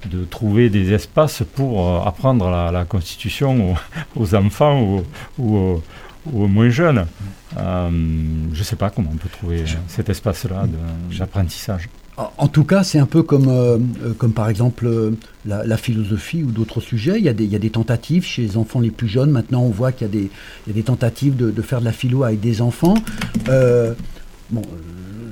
[0.09, 3.75] de trouver des espaces pour apprendre la, la Constitution
[4.15, 5.03] aux, aux enfants ou,
[5.37, 5.81] ou
[6.31, 7.05] aux, moins jeunes.
[7.57, 7.89] Euh,
[8.53, 10.65] je ne sais pas comment on peut trouver cet espace-là
[11.17, 11.89] d'apprentissage.
[12.37, 15.11] En- tout cas, c'est un peu comme, euh, euh, comme par exemple euh,
[15.47, 17.15] la, la philosophie ou d'autres sujets.
[17.17, 19.31] Il y, a des, il y a des tentatives chez les enfants les plus jeunes.
[19.31, 20.29] Maintenant, on voit qu'il y a des,
[20.67, 22.93] il y a des tentatives de, de faire de la philo avec des enfants.
[23.49, 23.95] Euh,
[24.51, 24.61] bon,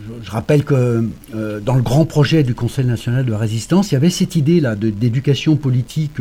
[0.08, 1.08] je, je rappelle que
[1.64, 4.76] dans le grand projet du Conseil national de la résistance, il y avait cette idée-là
[4.76, 6.14] d'éducation politique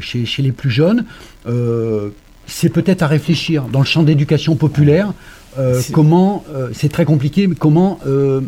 [0.00, 1.04] chez, chez les plus jeunes.
[2.54, 5.12] C'est peut-être à réfléchir dans le champ d'éducation populaire.
[5.58, 8.42] euh, C'est- comment, euh, c'est très compliqué, mais comment euh,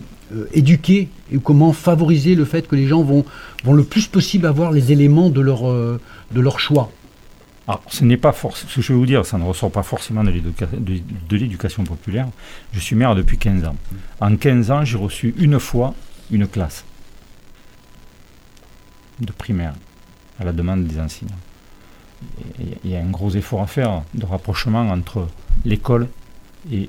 [0.52, 3.24] éduquer et comment favoriser le fait que les gens vont,
[3.64, 6.90] vont le plus possible avoir les éléments de leur, de leur choix.
[7.68, 9.82] Alors, ce n'est pas forcément, ce que je vais vous dire, ça ne ressort pas
[9.82, 10.32] forcément de
[11.36, 12.26] l'éducation populaire.
[12.72, 13.76] Je suis maire depuis 15 ans.
[14.20, 15.94] En 15 ans, j'ai reçu une fois
[16.30, 16.84] une classe
[19.20, 19.74] de primaire
[20.40, 21.36] à la demande des enseignants.
[22.84, 25.28] Il y a un gros effort à faire de rapprochement entre
[25.64, 26.08] l'école
[26.72, 26.88] et,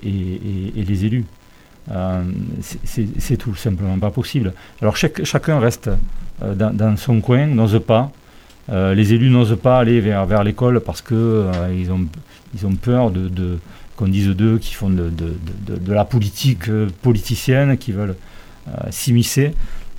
[0.75, 1.25] les élus.
[1.91, 2.23] Euh,
[2.83, 4.53] c'est- tout simplement pas possible.
[4.81, 5.89] Alors chacun reste
[6.41, 8.11] euh, dans, son coin, n'ose pas.
[8.71, 13.59] Euh, les élus n'osent pas aller vers, l'école parce que ils, ont, peur de,
[13.95, 15.11] qu'on dise d'eux qu'ils font de,
[15.87, 16.71] la politique
[17.03, 18.15] politicienne, qui veulent
[18.89, 19.53] s'immiscer.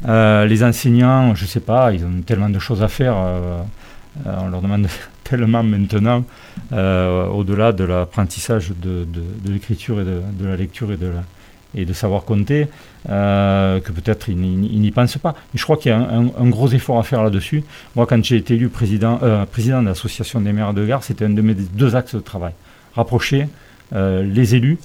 [0.04, 3.16] Les enseignants, je sais pas, ils ont tellement de choses à faire.
[4.24, 4.88] on leur demande
[5.28, 6.24] tellement maintenant,
[6.72, 9.06] euh, au-delà de l'apprentissage de,
[9.46, 10.88] l'écriture et de, la lecture
[11.74, 12.68] et de, savoir compter,
[13.08, 15.34] euh, que peut-être ils ils n'y pensent pas.
[15.52, 17.64] Mais je crois qu'il y a un, gros effort à faire là-dessus.
[17.96, 21.24] Moi, quand j'ai été élu président, euh, président de l'association des maires de gare, c'était
[21.24, 22.52] un de mes deux axes de travail.
[22.94, 23.48] Rapprocher
[23.92, 24.78] les élus,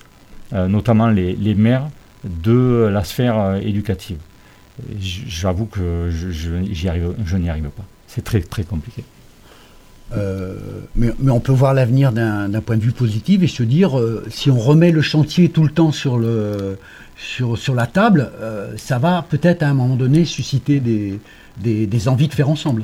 [0.51, 1.87] notamment les, maires,
[2.23, 4.17] de la sphère éducative.
[4.99, 7.85] J'avoue que je, je n'y arrive pas.
[8.07, 9.03] C'est très très compliqué.
[10.13, 10.55] Euh,
[10.95, 14.49] mais, on peut voir l'avenir d'un point de vue positif et se dire, euh, si
[14.51, 16.77] on remet le chantier tout le temps sur, le,
[17.17, 21.19] sur, sur la table, euh, ça va peut-être à un moment donné susciter des,
[21.57, 22.83] des, envies de faire ensemble.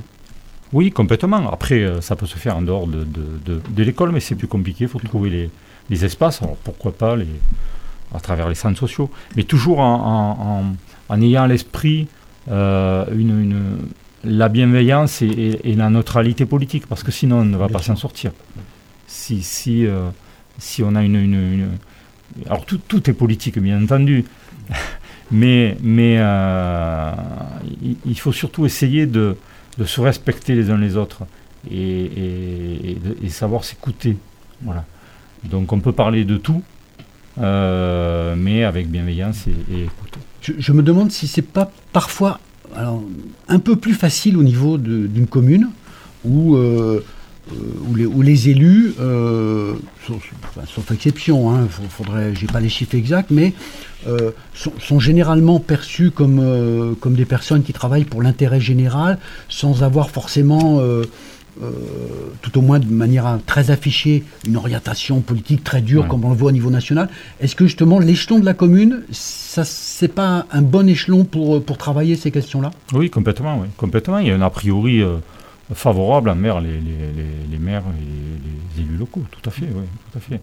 [0.74, 1.50] Oui, complètement.
[1.52, 4.86] Après, ça peut se faire en dehors de, de, de- l'école, mais c'est plus compliqué.
[4.86, 5.50] Il faut trouver les,
[5.90, 6.42] les espaces.
[6.42, 7.28] Alors pourquoi pas les,
[8.14, 10.76] à travers les centres sociaux, mais toujours en,
[11.10, 12.08] en- ayant à l'esprit
[12.50, 13.78] une-
[14.24, 17.78] la bienveillance et, et- et la neutralité politique, parce que sinon on ne va Bien
[17.78, 18.32] pas s'en sortir.
[19.08, 20.10] Si, si, euh,
[20.58, 21.68] si on a une, une- une-
[22.50, 24.26] alors tout, tout est politique, bien entendu,
[25.32, 27.12] mais, mais euh,
[27.82, 29.38] il, il faut surtout essayer de,
[29.78, 31.24] de se respecter les uns les autres
[31.72, 31.78] et,
[33.30, 34.18] savoir s'écouter.
[34.62, 34.84] Voilà.
[35.44, 36.64] Donc on peut parler de tout,
[37.40, 40.18] euh, mais avec bienveillance et, et écoute.
[40.42, 42.40] Je, je me demande si c'est pas parfois
[42.78, 43.02] alors,
[43.48, 45.70] un peu plus facile au niveau d'une commune
[46.24, 47.04] où, euh,
[47.52, 49.74] euh, les, élus, euh,
[50.06, 53.54] sauf, exception, hein, faudrait, j'ai pas les chiffres exacts, mais
[54.54, 59.18] sont, généralement perçus comme des personnes qui travaillent pour l'intérêt général,
[59.50, 60.80] sans avoir forcément,
[61.62, 66.08] euh, euh, tout au moins de manière très affichée, une orientation politique très dure, Ouais.
[66.08, 67.10] comme on le voit au niveau national.
[67.40, 71.78] Est-ce que justement l'échelon de la commune, ça c'est pas un bon échelon pour, pour
[71.78, 72.72] travailler ces questions-là?
[72.94, 74.20] Oui, complètement, oui, complètement.
[74.20, 75.18] Il y a un a priori euh,
[75.74, 79.84] favorable envers les, les, les, les maires et les élus locaux, tout à fait, oui,
[80.12, 80.42] tout à fait.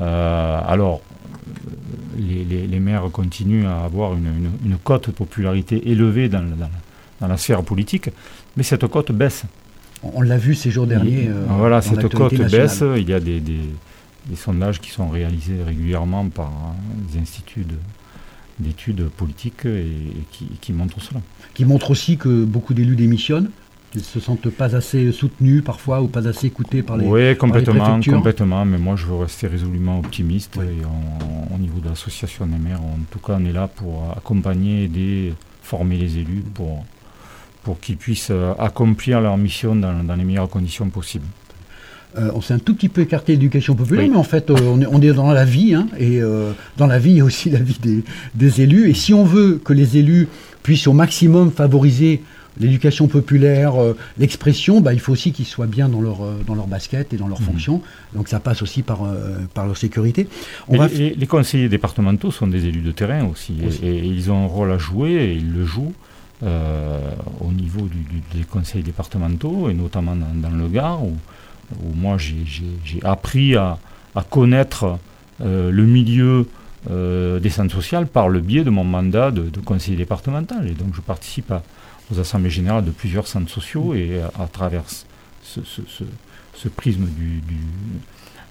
[0.00, 1.00] Euh, alors,
[2.18, 6.42] euh, les, maires continuent à avoir une, une, une cote de popularité élevée dans
[7.20, 8.10] la sphère politique,
[8.56, 9.44] mais cette cote baisse.
[10.14, 11.28] On, l'a vu ces jours derniers.
[11.28, 12.82] Euh, voilà, cette cote baisse.
[12.96, 13.60] Il y a des, des,
[14.26, 16.74] des sondages qui sont réalisés régulièrement par hein,
[17.12, 17.74] des instituts de-
[18.60, 21.20] d'études politiques et, et qui, qui montrent cela.
[21.54, 23.50] Qui montre aussi que beaucoup d'élus démissionnent,
[23.90, 27.06] qu'ils se sentent pas assez soutenus parfois ou pas assez écoutés par les.
[27.06, 28.64] Oui, complètement, complètement.
[28.64, 30.56] Mais moi, je veux rester résolument optimiste.
[30.58, 30.66] Oui.
[30.66, 34.12] Et on- au niveau de l'association des maires, en tout cas, on est là pour
[34.16, 36.84] accompagner, aider, former les élus pour,
[37.64, 41.26] pour qu'ils puissent euh, accomplir leur mission dans, dans les meilleures conditions possibles.
[42.16, 44.10] Euh, on s'est un tout petit peu écarté de l'éducation populaire, Oui.
[44.10, 46.86] mais en fait, euh, on, est, on est dans la vie, hein, et euh, dans
[46.86, 48.04] la vie, il y a aussi la vie des,
[48.36, 48.88] des élus.
[48.88, 50.28] Et si on veut que les élus
[50.62, 52.22] puissent au maximum favoriser
[52.60, 53.72] l'éducation populaire,
[54.16, 57.26] l'expression, bah, il faut aussi qu'ils soient bien dans leur, dans leur basket et dans
[57.26, 57.46] leur Mhm.
[57.46, 57.82] fonction.
[58.14, 59.00] Donc ça passe aussi par,
[59.54, 60.28] par leur sécurité.
[60.68, 63.84] On Mais va les, conseillers départementaux sont des élus de terrain aussi, et- Aussi.
[63.84, 65.92] Et, ils ont un rôle à jouer, et ils le jouent
[66.44, 71.16] au niveau du, des conseils départementaux, et notamment dans, le Gard, où,
[71.94, 73.78] moi j'ai- appris à,
[74.30, 74.98] connaître
[75.40, 76.46] euh, le milieu
[76.90, 80.68] euh, des centres sociales par le biais de mon mandat de, conseiller départemental.
[80.68, 81.62] Et donc je participe à-
[82.12, 84.84] aux assemblées générales de plusieurs centres sociaux, et à, travers
[85.42, 87.42] ce, prisme du,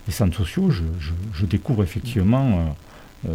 [0.06, 2.72] des centres sociaux, je, découvre effectivement euh, euh,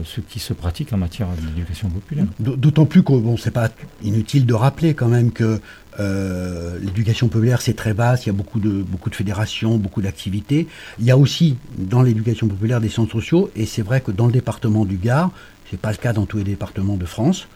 [0.04, 2.26] ce qui se pratique en matière d'éducation populaire.
[2.40, 3.70] D'autant plus que bon, c'est pas
[4.02, 5.60] inutile de rappeler quand même que
[6.00, 10.02] euh, l'éducation populaire c'est très vaste, il y a beaucoup de beaucoup de fédérations, beaucoup
[10.02, 10.68] d'activités.
[10.98, 14.26] Il y a aussi dans l'éducation populaire des centres sociaux et c'est vrai que dans
[14.26, 15.30] le département du Gard,
[15.70, 17.48] c'est pas le cas dans tous les départements de France.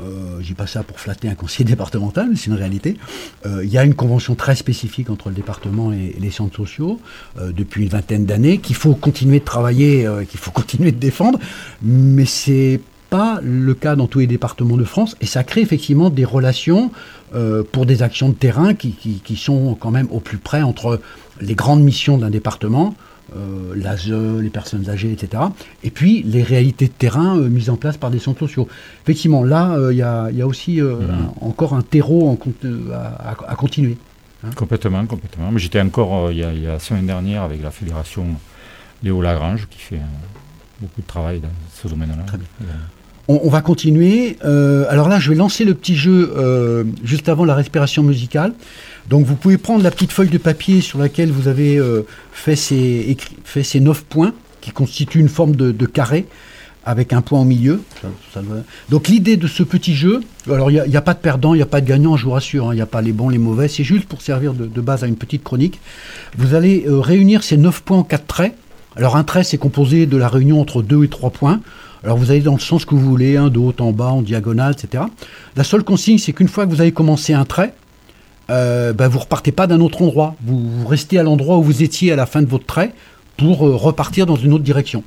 [0.00, 2.96] Euh, je dis pas ça pour flatter un conseiller départemental, mais c'est une réalité.
[3.46, 7.00] Euh, il y a une convention très spécifique entre le département et, les centres sociaux
[7.38, 10.98] euh, depuis une vingtaine d'années qu'il faut continuer de travailler, euh, qu'il faut continuer de
[10.98, 11.38] défendre,
[11.82, 12.80] mais c'est
[13.10, 16.90] pas le cas dans tous les départements de France et ça crée effectivement des relations
[17.34, 21.00] euh, pour des actions de terrain qui sont quand même au plus près entre
[21.40, 22.94] les grandes missions d'un département,
[23.36, 24.08] euh, l'ASE,
[24.40, 25.42] les personnes âgées, etc.
[25.82, 28.68] Et puis les réalités de terrain euh, mises en place par des centres sociaux.
[29.04, 30.90] Effectivement, là, euh, il y, y a aussi Mhm.
[31.10, 32.38] un- encore un terreau en
[33.48, 33.96] à, continuer.
[34.56, 35.50] Complètement, complètement.
[35.50, 38.26] Mais j'étais encore il, y a, il y a la semaine dernière avec la fédération
[39.02, 40.00] Léo Lagrange qui fait
[40.80, 41.48] beaucoup de travail dans
[41.82, 42.24] ce domaine-là.
[42.26, 42.46] Très bien.
[43.28, 44.36] On, on va continuer.
[44.42, 48.52] Alors là, je vais lancer le petit jeu juste avant la respiration musicale.
[49.10, 52.02] Donc vous pouvez prendre la petite feuille de papier sur laquelle vous avez euh,
[52.32, 56.26] fait, ces, écrit- fait ces 9 points qui constituent une forme de, de carré
[56.86, 57.82] avec un point au milieu.
[58.02, 61.18] Ça- ça doit- Donc l'idée de ce petit jeu, alors il n'y a, pas de
[61.18, 63.02] perdant, il n'y a pas de gagnant, je vous rassure, hein, il n'y a pas
[63.02, 65.80] les bons, les mauvais, c'est juste pour servir de, de base à une petite chronique.
[66.36, 68.54] Vous allez euh, réunir ces 9 points en 4 traits.
[68.96, 71.60] Alors un trait, c'est composé de la réunion entre 2 et 3 points.
[72.04, 74.20] Alors vous allez dans le sens que vous voulez, hein, de haut en bas, en
[74.22, 75.04] diagonale, etc.
[75.56, 77.72] La seule consigne, c'est qu'une fois que vous avez commencé un trait,
[78.50, 80.34] euh, ben, vous repartez pas d'un autre endroit.
[80.44, 82.92] Vous, restez à l'endroit où vous étiez à la fin de votre trait
[83.36, 85.02] pour euh, repartir dans une autre direction.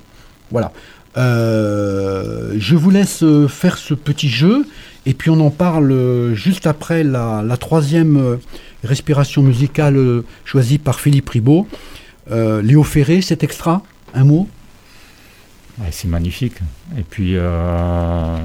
[0.51, 0.71] Voilà.
[1.17, 4.67] Euh, je vous laisse euh, faire ce petit jeu
[5.05, 8.39] et puis on en parle juste après la, troisième
[8.83, 11.65] respiration musicale choisie par Philippe Ribaud.
[12.29, 13.83] Léo Ferré, cet extra,
[14.13, 14.49] un mot?
[15.91, 16.55] C'est magnifique.
[16.97, 18.41] Et puis, je,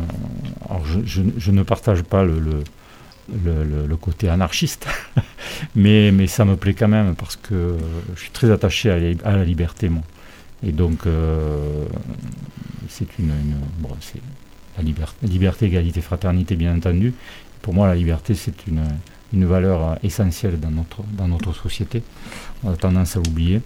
[1.51, 2.62] ne partage pas le,
[3.45, 4.87] le- le- le côté anarchiste,
[5.75, 7.77] mais, mais ça me plaît quand même parce que
[8.14, 10.03] je suis très attaché à, la- à la liberté, moi.
[10.66, 11.85] Et donc, euh,
[12.89, 14.20] c'est une, une- bon, c'est
[14.77, 17.14] la liberté, liberté, égalité, fraternité, bien entendu.
[17.62, 18.83] Pour moi, la liberté, c'est une,
[19.33, 22.03] une valeur essentielle dans notre, dans notre société.
[22.64, 23.61] On a tendance à l'oublier.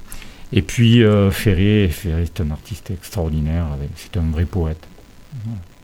[0.53, 4.87] Et puis euh, Ferré, Ferré est un artiste extraordinaire, c'est un vrai poète,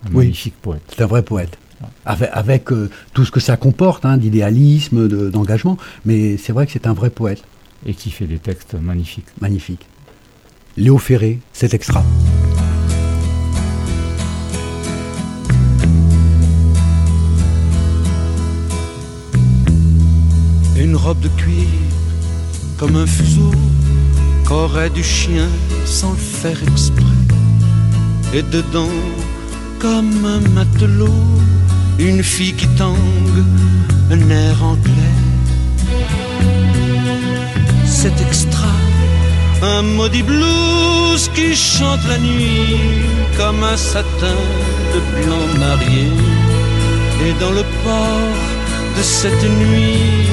[0.04, 0.26] un Oui.
[0.26, 0.82] magnifique poète.
[0.88, 1.58] C'est un vrai poète.
[2.04, 5.76] Avec, avec, euh, tout ce que ça comporte, hein, d'idéalisme, de- d'engagement.
[6.04, 7.42] Mais c'est vrai que c'est un vrai poète.
[7.86, 9.26] Et qui fait des textes magnifiques.
[9.40, 9.86] Magnifique.
[10.76, 12.04] Léo Ferré, cet extra.
[20.76, 21.66] Une robe de cuir
[22.78, 23.50] comme un fuseau
[24.46, 25.48] qu'aurait du chien
[25.84, 27.04] sans le faire exprès.
[28.34, 28.88] Et dedans,
[29.78, 31.14] comme un matelot,
[31.98, 33.44] une fille qui tangue,
[34.10, 35.18] un air anglais.
[37.86, 38.74] C'est extra,
[39.62, 42.76] un maudit blues qui chante la nuit
[43.36, 44.40] comme un satin
[44.92, 46.08] de blanc marié.
[47.24, 48.36] Et dans le port
[48.96, 50.26] de cette nuit,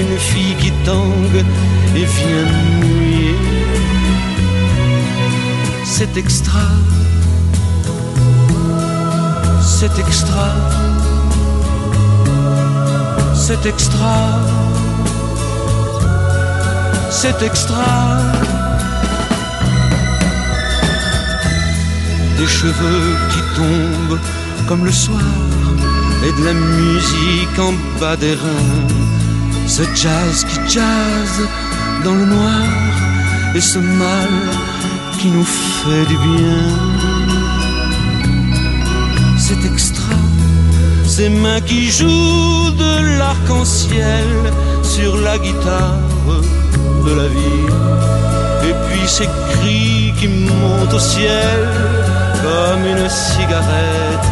[0.00, 1.44] une fille qui tangue
[1.94, 2.46] et vient
[2.80, 3.36] mouiller.
[5.84, 6.66] C'est extra,
[9.62, 10.48] c'est extra,
[13.46, 14.40] c'est extra,
[17.10, 18.16] c'est extra.
[22.38, 24.18] Des cheveux qui tombent
[24.66, 25.20] comme le soir
[26.26, 28.88] et de la musique en bas des reins.
[29.66, 31.34] Ce jazz qui jazz
[32.02, 32.64] dans le noir
[33.54, 34.34] et ce mal
[35.18, 36.62] qui nous fait du bien.
[39.36, 40.03] C'est extra,
[41.16, 44.30] ces mains qui jouent de l'arc-en-ciel
[44.82, 46.00] sur la guitare
[47.06, 47.66] de la vie.
[48.86, 51.60] puis ces cris qui montent au ciel
[52.42, 54.26] comme une cigarette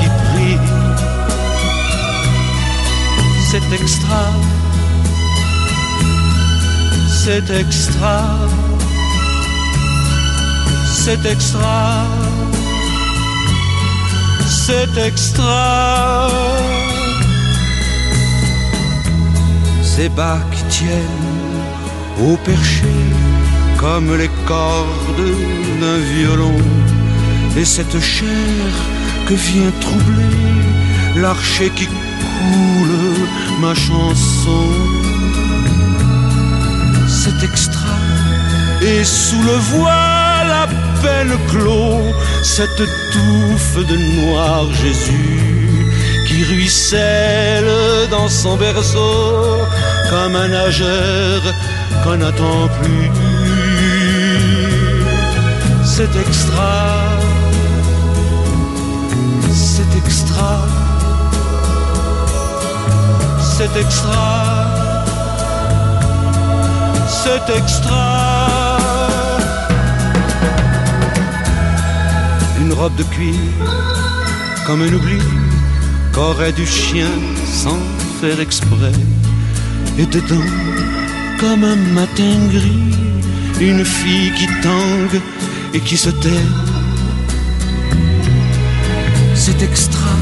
[0.00, 0.72] qui brille.
[3.48, 4.24] C'est extra,
[7.22, 8.18] c'est extra,
[11.04, 12.06] c'est extra,
[14.66, 16.28] c'est extra.
[19.82, 20.08] Ces
[20.52, 21.60] qui tiennent
[22.26, 22.96] au perché
[23.76, 25.30] comme les cordes
[25.80, 26.58] d'un violon
[27.58, 28.70] et cette chair
[29.26, 30.62] que vient troubler
[31.22, 33.28] l'archer qui coule
[33.60, 34.66] ma chanson.
[37.06, 37.98] C'est extra
[38.82, 40.23] et sous le voile
[41.04, 42.02] peine clos
[42.42, 45.86] cette touffe de noir Jésus
[46.26, 47.74] qui ruisselle
[48.10, 49.58] dans son berceau
[50.10, 51.40] comme un nageur
[52.02, 53.10] qu'on n'attend plus.
[55.84, 56.74] C'est extra,
[59.52, 60.52] c'est extra,
[63.56, 64.26] c'est extra,
[67.22, 68.33] c'est extra.
[72.74, 73.34] Robe de cuir
[74.66, 75.18] comme un oubli
[76.12, 77.10] qu'aurait du chien
[77.44, 77.78] sans
[78.20, 78.96] faire exprès.
[79.98, 80.50] Et dedans,
[81.38, 82.94] comme un matin gris,
[83.60, 85.20] une fille qui tangue
[85.72, 86.46] et qui se tait.
[89.34, 90.16] C'est extra,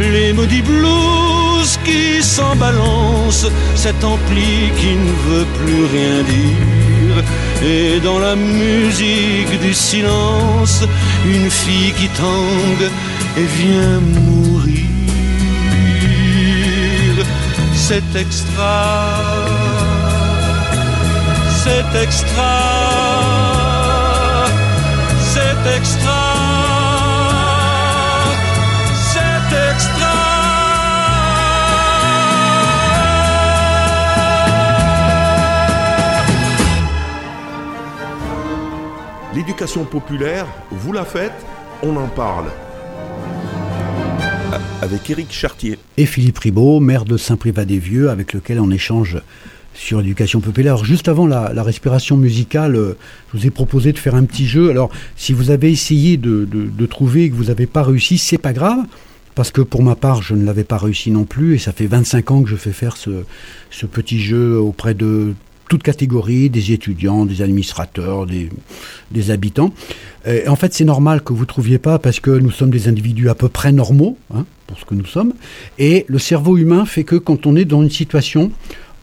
[0.00, 6.73] les maudits blues qui s'en balancent, cet ampli qui ne veut plus rien dire.
[7.62, 10.84] Et dans la musique du silence,
[11.24, 12.90] une fille qui tangue
[13.36, 14.84] et vient mourir.
[17.74, 18.76] C'est extra,
[21.62, 22.54] c'est extra,
[25.32, 26.23] c'est extra,
[39.34, 41.32] L'éducation populaire, vous la faites,
[41.82, 42.46] on en parle.
[44.80, 45.76] Avec Éric Chartier.
[45.96, 49.20] et Philippe Ribaud, maire de Saint-Privat-des-Vieux, avec lequel on échange
[49.74, 50.74] sur l'éducation populaire.
[50.74, 52.96] Alors, juste avant la, respiration musicale, euh,
[53.32, 54.70] je vous ai proposé de faire un petit jeu.
[54.70, 58.52] Alors, si vous avez essayé de, trouver et que vous n'avez pas réussi, c'est pas
[58.52, 58.84] grave.
[59.34, 61.86] Parce que pour ma part, je ne l'avais pas réussi non plus, et ça fait
[61.86, 65.34] 25 ans que je fais faire ce petit jeu auprès de
[65.68, 69.72] toutes catégories, des étudiants, des administrateurs, des, habitants.
[70.46, 73.28] En fait, c'est normal que vous ne trouviez pas parce que nous sommes des individus
[73.28, 75.32] à peu près normaux, hein, pour ce que nous sommes.
[75.78, 78.50] Et le cerveau humain fait que quand on est dans une situation,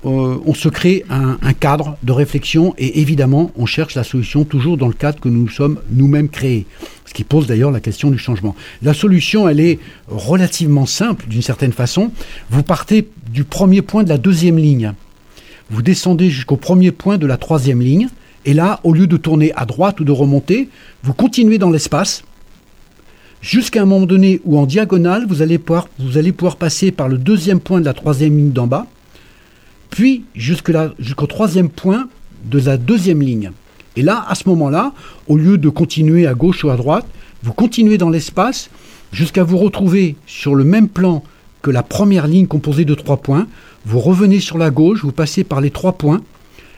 [0.04, 4.46] euh, on se crée un, un cadre de réflexion et évidemment, on cherche la solution
[4.46, 6.66] toujours dans le cadre que nous sommes nous-mêmes créés.
[7.06, 8.56] Ce qui pose d'ailleurs la question du changement.
[8.82, 12.12] La solution, elle est relativement simple d'une certaine façon.
[12.50, 14.94] Vous partez du premier point de la deuxième ligne.
[15.72, 18.10] Vous descendez jusqu'au premier point de la troisième ligne.
[18.44, 20.68] Et là, au lieu de tourner à droite ou de remonter,
[21.02, 22.24] vous continuez dans l'espace
[23.42, 25.88] jusqu'à un moment donné où en diagonale, vous allez pouvoir,
[26.58, 28.86] passer par le deuxième point de la troisième ligne d'en bas,
[29.90, 32.10] puis jusqu'au troisième point
[32.44, 33.52] de la deuxième ligne.
[33.96, 34.92] Et là, à ce moment-là,
[35.28, 37.06] au lieu de continuer à gauche ou à droite,
[37.44, 38.70] vous continuez dans l'espace
[39.14, 41.24] jusqu'à vous retrouver sur le même plan
[41.62, 43.48] que la première ligne composée de trois points.
[43.86, 46.22] Vous revenez sur la gauche, vous passez par les trois points,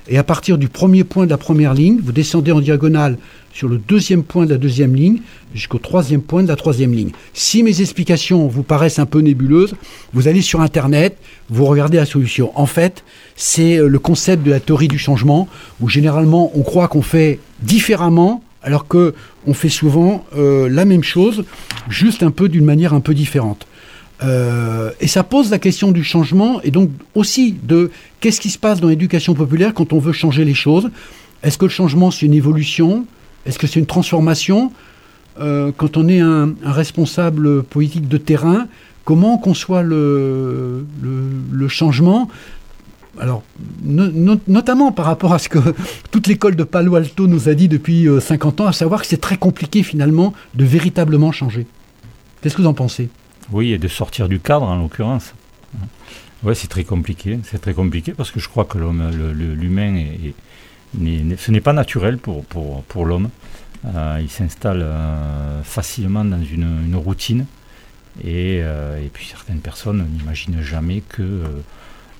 [0.08, 3.18] et à partir du premier point de la première ligne, vous descendez en diagonale
[3.54, 5.20] sur le deuxième point de la deuxième ligne
[5.54, 7.12] jusqu'au troisième point de la troisième ligne.
[7.34, 9.76] Si mes explications vous paraissent un peu nébuleuses,
[10.12, 11.18] vous allez sur Internet,
[11.50, 12.52] vous regardez la solution.
[12.60, 13.04] En fait,
[13.36, 15.48] c'est euh, le concept de la théorie du changement,
[15.80, 19.14] où généralement on croit qu'on fait différemment, alors que
[19.46, 21.46] on fait souvent euh, la même chose,
[21.90, 23.68] juste un peu d'une manière un peu différente.
[24.24, 28.58] Euh, et ça pose la question du changement et donc aussi de qu'est-ce qui se
[28.58, 30.90] passe dans l'éducation populaire quand on veut changer les choses.
[31.44, 33.06] Est-ce que le changement c'est une évolution?
[33.46, 34.72] Est-ce que c'est une transformation?
[35.40, 38.68] Euh, Quand on est un, responsable politique de terrain,
[39.04, 40.86] comment on conçoit le,
[41.68, 42.30] changement?
[43.20, 43.44] Alors,
[43.84, 45.60] no- no- notamment par rapport à ce que
[46.12, 49.08] toute l'école de Palo Alto nous a dit depuis euh, 50 ans, à savoir que
[49.08, 51.66] c'est très compliqué finalement de véritablement changer.
[52.42, 53.10] Qu'est-ce que vous en pensez?
[53.52, 55.34] Oui, et de sortir du cadre en l'occurrence.
[56.44, 57.40] Ouais, c'est très compliqué.
[57.44, 60.34] C'est très compliqué parce que je crois que l'homme, l'humain, est,
[61.38, 63.30] ce n'est pas naturel pour, pour, l'homme.
[63.86, 67.46] Euh, il s'installe euh, facilement dans une, routine.
[68.24, 71.42] Et, euh, et puis certaines personnes n'imaginent jamais que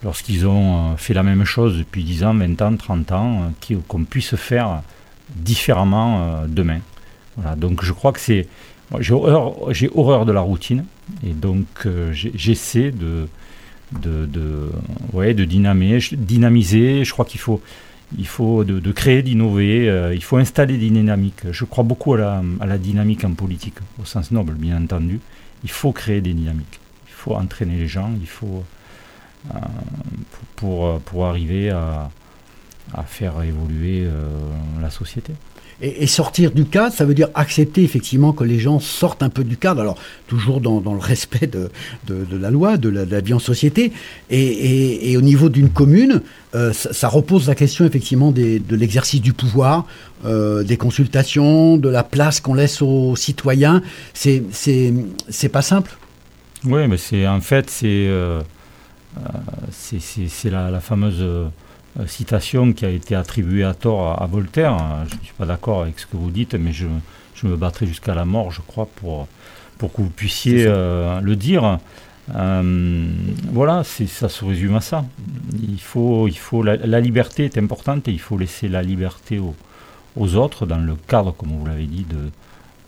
[0.04, 3.54] lorsqu'ils ont fait la même chose depuis 10 ans, 20 ans, 30 ans,
[3.88, 4.82] qu'on puisse faire
[5.36, 6.80] différemment demain.
[7.38, 8.48] Voilà, donc je crois que c'est.
[9.00, 10.86] J'ai horreur, de la routine
[11.26, 13.28] et donc euh, j'essaie de,
[15.44, 17.04] dynamiser.
[17.04, 17.62] Je crois qu'il faut,
[18.64, 19.90] de, créer, d'innover.
[19.90, 21.52] euh, il faut installer des dynamiques.
[21.52, 25.20] Je crois beaucoup à la, dynamique en politique, au sens noble, bien entendu.
[25.64, 26.80] Il faut créer des dynamiques.
[27.08, 28.12] Il faut entraîner les gens.
[28.20, 28.64] Il faut
[29.54, 29.60] euh,
[31.06, 32.10] pour arriver à,
[32.94, 34.28] à faire évoluer euh,
[34.82, 35.34] la société.
[35.82, 39.44] Et, sortir du cadre, ça veut dire accepter effectivement que les gens sortent un peu
[39.44, 41.72] du cadre, alors toujours dans, dans le respect de,
[42.08, 43.92] de- de la loi, de la, de la vie en société.
[44.30, 46.22] Et, et- et au niveau d'une commune,
[46.56, 49.86] euh, ça, ça repose la question effectivement des- de l'exercice du pouvoir,
[50.26, 53.82] euh, des consultations, de la place qu'on laisse aux citoyens.
[54.14, 54.94] C'est c'est
[55.28, 55.98] c'est pas simple.
[56.66, 58.42] Oui, mais c'est en fait c'est euh,
[59.72, 61.22] c'est- c'est c'est la, la fameuse
[62.08, 64.78] citation qui a été attribuée à tort à, à Voltaire.
[65.10, 66.88] Je ne suis pas d'accord avec ce que vous dites, mais je,
[67.36, 69.28] je me battrai jusqu'à la mort, je crois, pour
[69.78, 71.80] pour que vous puissiez euh, le dire.
[72.36, 73.06] Euh,
[73.52, 75.06] voilà, ça se résume à ça.
[75.62, 79.40] Il faut il faut la, la liberté est importante et il faut laisser la liberté
[79.40, 79.56] aux,
[80.16, 82.30] aux autres dans le cadre, comme vous l'avez dit, de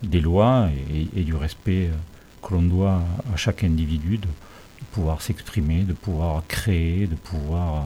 [0.02, 1.86] des lois et, et du respect.
[1.88, 1.96] euh,
[2.42, 3.00] que l'on doit
[3.32, 7.80] à chaque individu de, de pouvoir s'exprimer, de pouvoir créer, de pouvoir euh,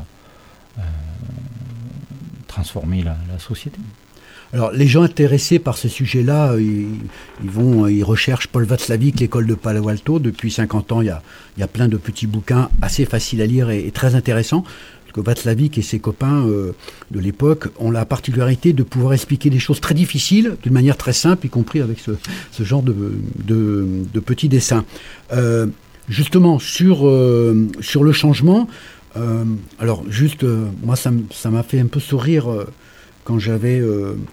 [2.50, 3.78] transformer la, société.
[4.52, 6.60] Alors, les gens intéressés par ce sujet-là, euh,
[7.42, 10.18] ils, vont, euh, ils recherchent Paul Václavic, l'école de Palo Alto.
[10.18, 11.22] Depuis 50 ans, il y a,
[11.56, 14.64] il y a plein de petits bouquins assez faciles à lire et, très intéressants.
[15.10, 16.72] Parce que Václavic et ses copains euh,
[17.10, 21.12] de l'époque ont la particularité de pouvoir expliquer des choses très difficiles d'une manière très
[21.12, 24.84] simple, y compris avec ce, genre de, petits dessins.
[25.32, 25.66] Euh,
[26.08, 28.68] justement, sur, euh, sur le changement,
[29.16, 29.44] euh,
[29.78, 31.10] alors juste, euh, moi, ça
[31.50, 32.50] m'a fait un peu sourire.
[32.50, 32.66] euh,
[33.22, 33.80] quand j'avais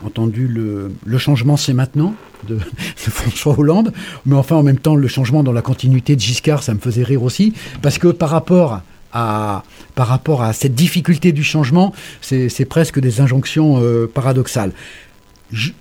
[0.04, 2.16] entendu le, changement c'est maintenant
[2.48, 2.58] de,
[2.96, 3.92] François Hollande,
[4.26, 7.04] mais enfin en même temps le changement dans la continuité de Giscard, ça me faisait
[7.04, 8.80] rire aussi, parce que par rapport
[9.12, 9.64] à,
[9.94, 13.84] par rapport à cette difficulté du changement, c'est presque des injonctions
[14.16, 14.72] paradoxales.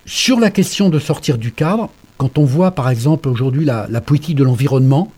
[0.05, 4.01] Sur la question de sortir du cadre, quand on voit par exemple aujourd'hui la, la
[4.01, 5.11] politique de l'environnement,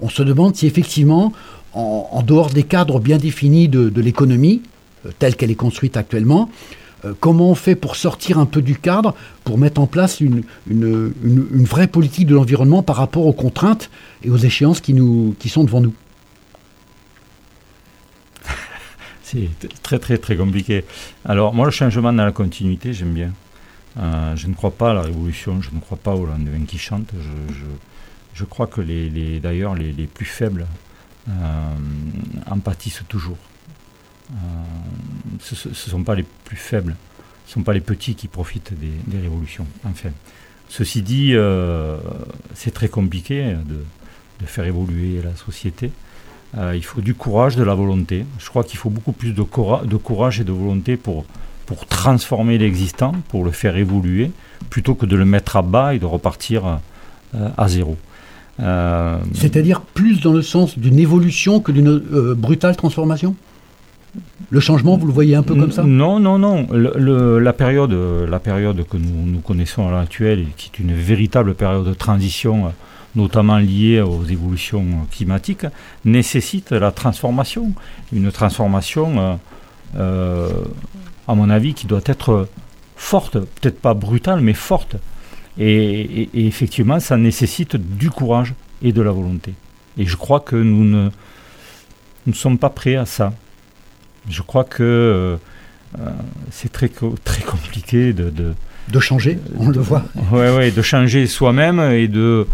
[0.00, 1.32] on se demande si effectivement,
[1.76, 4.62] en, dehors des cadres bien définis de, l'économie,
[5.04, 6.50] euh, telle qu'elle est construite actuellement,
[7.04, 9.14] euh, comment on fait pour sortir un peu du cadre,
[9.44, 13.90] pour mettre en place une, vraie politique de l'environnement par rapport aux contraintes
[14.24, 14.94] et aux échéances qui,
[15.48, 15.94] sont devant nous?
[19.22, 19.50] C'est
[19.82, 20.84] très très très compliqué.
[21.24, 23.32] Alors moi le changement dans la continuité j'aime bien.
[23.98, 26.78] Euh, je ne crois pas à la révolution, je ne crois pas au lendemain qui
[26.78, 27.12] chante.
[28.34, 28.82] Je, crois que
[29.38, 30.66] d'ailleurs les, plus faibles
[31.28, 33.38] en pâtissent toujours.
[34.32, 34.34] Euh,
[35.40, 36.96] ce ne sont pas les plus faibles,
[37.46, 39.66] ce ne sont pas les petits qui profitent des, révolutions.
[39.84, 40.10] Enfin,
[40.68, 41.98] ceci dit, euh,
[42.54, 45.90] c'est très compliqué de, faire évoluer la société.
[46.56, 48.24] Euh, il faut du courage, de la volonté.
[48.38, 51.24] Je crois qu'il faut beaucoup plus de, coura- de courage et de volonté pour,
[51.64, 54.30] pour transformer l'existant, pour le faire évoluer,
[54.70, 56.80] plutôt que de le mettre à bas et de repartir
[57.34, 57.96] euh, à zéro.
[58.60, 63.34] Euh, C'est-à-dire plus dans le sens d'une évolution que d'une euh, brutale transformation?
[64.48, 65.82] Le changement, vous le voyez un peu comme ça?
[65.82, 66.66] Non, non, non.
[66.72, 70.78] Le- le- la, période, la période que nous, nous connaissons à l'heure actuelle, qui est
[70.78, 72.72] une véritable période de transition,
[73.14, 75.66] notamment liée aux évolutions climatiques,
[76.06, 77.72] nécessite la transformation.
[78.12, 79.38] Une transformation,
[79.96, 80.48] euh,
[81.28, 82.48] à mon avis, qui doit être
[82.96, 84.96] forte, peut-être pas brutale, mais forte.
[85.58, 89.54] Et, et- et effectivement, ça nécessite du courage et de la volonté.
[89.98, 91.08] Et je crois que nous ne,
[92.26, 93.32] nous sommes pas prêts à ça.
[94.28, 95.36] Je crois que euh,
[95.98, 96.10] euh,
[96.50, 96.90] c'est très,
[97.24, 98.52] très compliqué de, de,
[98.88, 100.04] De changer, on le voit.
[100.32, 102.46] ouais, ouais, de changer soi-même et de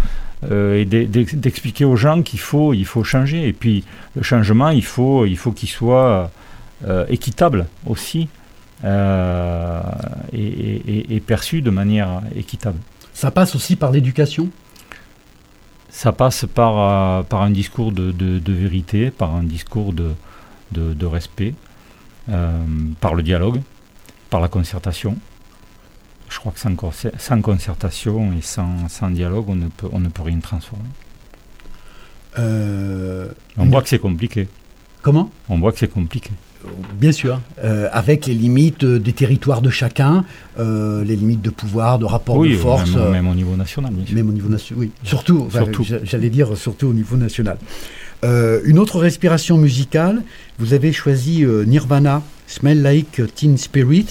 [0.51, 3.85] euh, et d'expliquer aux gens qu'il faut il faut changer et puis
[4.17, 6.33] le changement il faut il faut qu'il soit
[6.85, 8.29] euh, équitable aussi
[8.85, 9.81] euh,
[10.33, 12.79] et, et- et- et perçu de manière équitable.
[13.23, 14.51] Ça passe aussi par l'éducation?
[15.91, 16.73] Ça passe par,
[17.21, 20.11] euh, par un discours de, de- de vérité, par un discours de,
[20.73, 21.55] de, respect,
[22.31, 22.59] euh,
[23.01, 23.61] par le dialogue,
[24.29, 25.17] par la concertation.
[26.31, 30.01] Je crois que sans, concer- sans concertation et sans, sans dialogue, on ne, peut, on
[30.01, 30.89] ne peut rien transformer.
[32.41, 34.49] Euh, On voit que c'est compliqué.
[35.01, 35.31] Comment?
[35.49, 36.33] On voit que c'est compliqué.
[36.99, 40.25] Bien sûr, euh, avec les limites euh, des territoires de chacun,
[40.59, 42.95] euh, les limites de pouvoir, de rapport oui, de force.
[42.95, 44.15] même, même au niveau national, bien sûr.
[44.15, 44.91] Même au niveau national, oui.
[45.03, 45.49] Surtout,
[46.05, 47.59] j'allais dire surtout au niveau national.
[48.25, 50.23] Euh, une autre respiration musicale,
[50.59, 52.23] vous avez choisi Nirvana,
[52.53, 54.07] Smell Like Teen Spirit.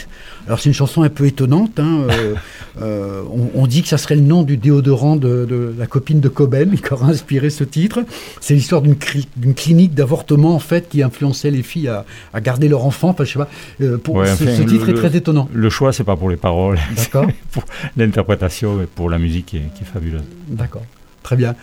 [0.47, 1.79] Alors c'est une chanson un peu étonnante.
[1.79, 2.33] hein, euh,
[2.81, 6.19] euh, on, on dit que ça serait le nom du déodorant de, de la copine
[6.19, 7.99] de Coben qui aura inspiré ce titre.
[8.39, 12.41] C'est l'histoire d'une cli- d'une clinique d'avortement en fait qui influençait les filles à, à
[12.41, 13.09] garder leur enfant.
[13.09, 13.49] Enfin, je sais pas.
[13.81, 15.47] euh, pour, Ouais, ce, enfin, ce titre le- est très étonnant.
[15.53, 17.27] Le choix, c'est pas pour les paroles, D'accord.
[17.51, 17.63] pour
[17.95, 20.23] l'interprétation, mais pour la musique qui est, qui est fabuleuse.
[20.47, 20.83] D'accord.
[21.21, 21.55] Très bien.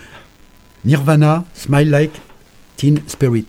[0.85, 2.11] Nirvana, Smile Like
[2.77, 3.45] Teen Spirit.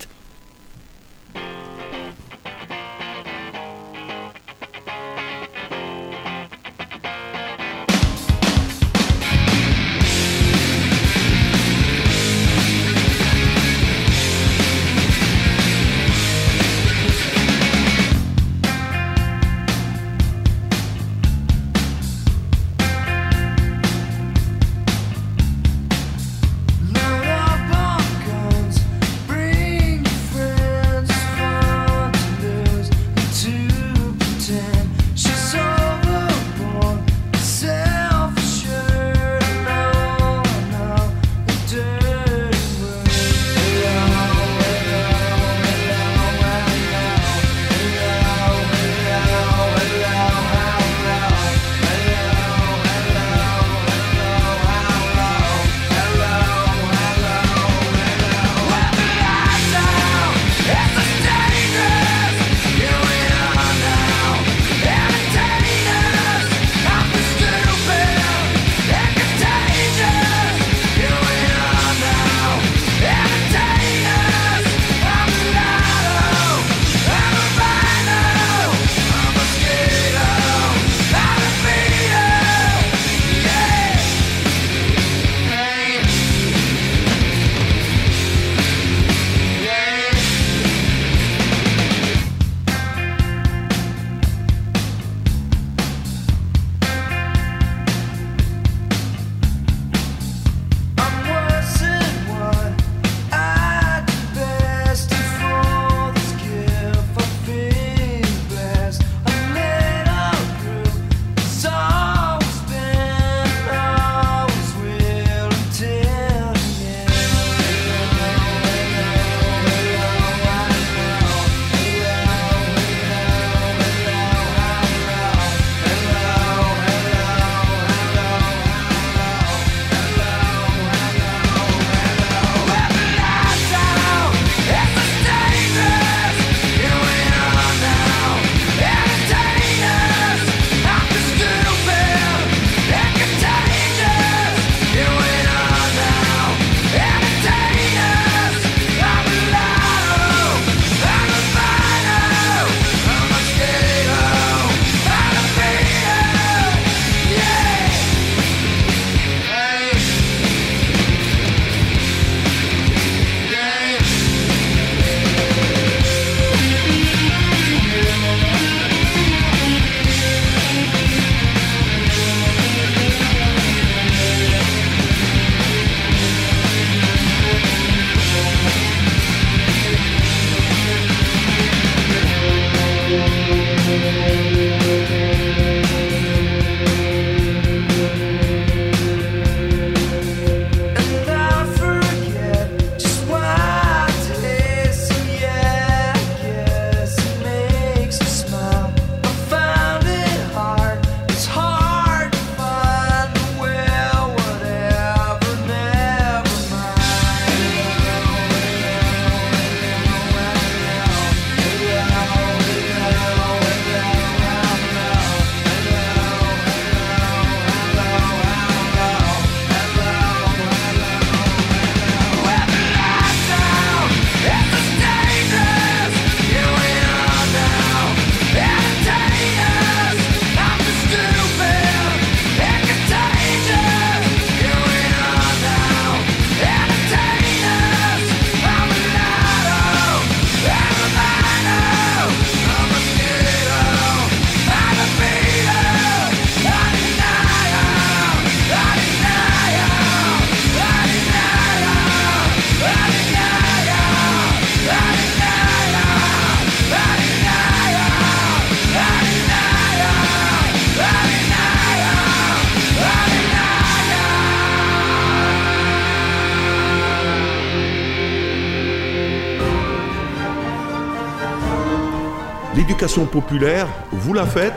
[273.01, 274.75] L'éducation populaire, vous la faites,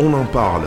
[0.00, 0.62] on en parle.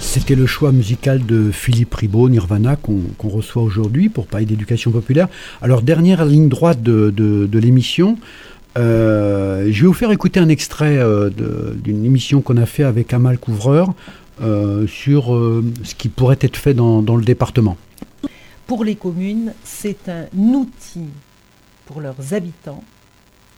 [0.00, 5.26] C'était le choix musical de Philippe Ribaud, Nirvana, qu'on reçoit aujourd'hui pour parler d'éducation populaire.
[5.60, 8.16] Alors, dernière ligne droite de, de- de l'émission,
[8.78, 11.30] euh, je vais vous faire écouter un extrait euh,
[11.74, 13.92] d'une émission qu'on a fait avec Amal Couvreur
[14.40, 17.76] euh, sur euh, ce qui pourrait être fait dans, dans le département.
[18.68, 21.08] Pour les communes, c'est un outil
[21.86, 22.84] pour leurs habitants.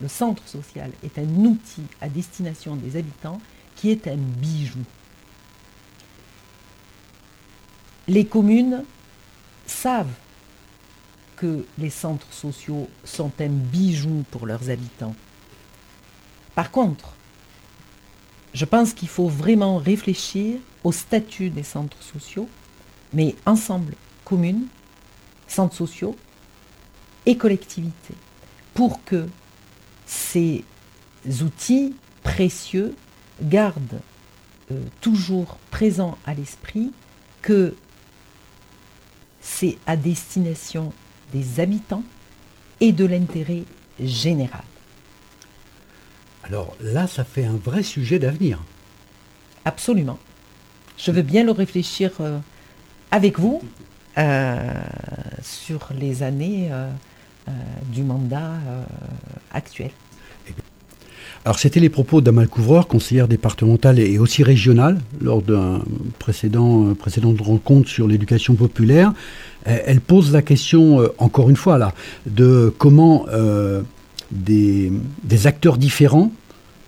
[0.00, 3.40] Le centre social est un outil à destination des habitants
[3.76, 4.80] qui est un bijou.
[8.08, 8.84] Les communes
[9.66, 10.12] savent
[11.36, 15.14] que les centres sociaux sont un bijou pour leurs habitants.
[16.54, 17.14] Par contre,
[18.54, 22.48] je pense qu'il faut vraiment réfléchir au statut des centres sociaux,
[23.12, 23.94] mais ensemble,
[24.24, 24.66] communes,
[25.46, 26.16] centres sociaux
[27.26, 28.14] et collectivités,
[28.72, 29.28] pour que
[30.06, 30.64] ces
[31.42, 32.94] outils précieux
[33.42, 34.00] gardent
[34.70, 36.92] euh, toujours présent à l'esprit
[37.42, 37.74] que
[39.40, 40.92] c'est à destination
[41.32, 42.02] des habitants
[42.80, 43.62] et de l'intérêt
[44.00, 44.64] général.
[46.44, 48.62] Alors là, ça fait un vrai sujet d'avenir.
[49.64, 50.18] Absolument.
[50.96, 52.38] Je veux bien le réfléchir euh,
[53.10, 53.62] avec vous
[54.16, 54.72] euh,
[55.42, 56.88] sur les années euh,
[57.92, 58.54] du mandat
[59.52, 59.90] euh, actuel.
[61.46, 65.80] Alors c'était les propos d'Amal Couvreur, conseillère départementale et aussi régionale, lors d'un
[66.18, 69.12] précédent, euh, précédente rencontre sur l'éducation populaire.
[69.68, 71.94] Euh, Elle pose la question, euh, encore une fois, là,
[72.26, 73.26] de comment
[74.32, 74.90] des,
[75.44, 76.32] acteurs différents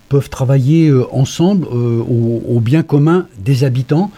[0.09, 4.11] peuvent travailler ensemble au, bien commun des habitants.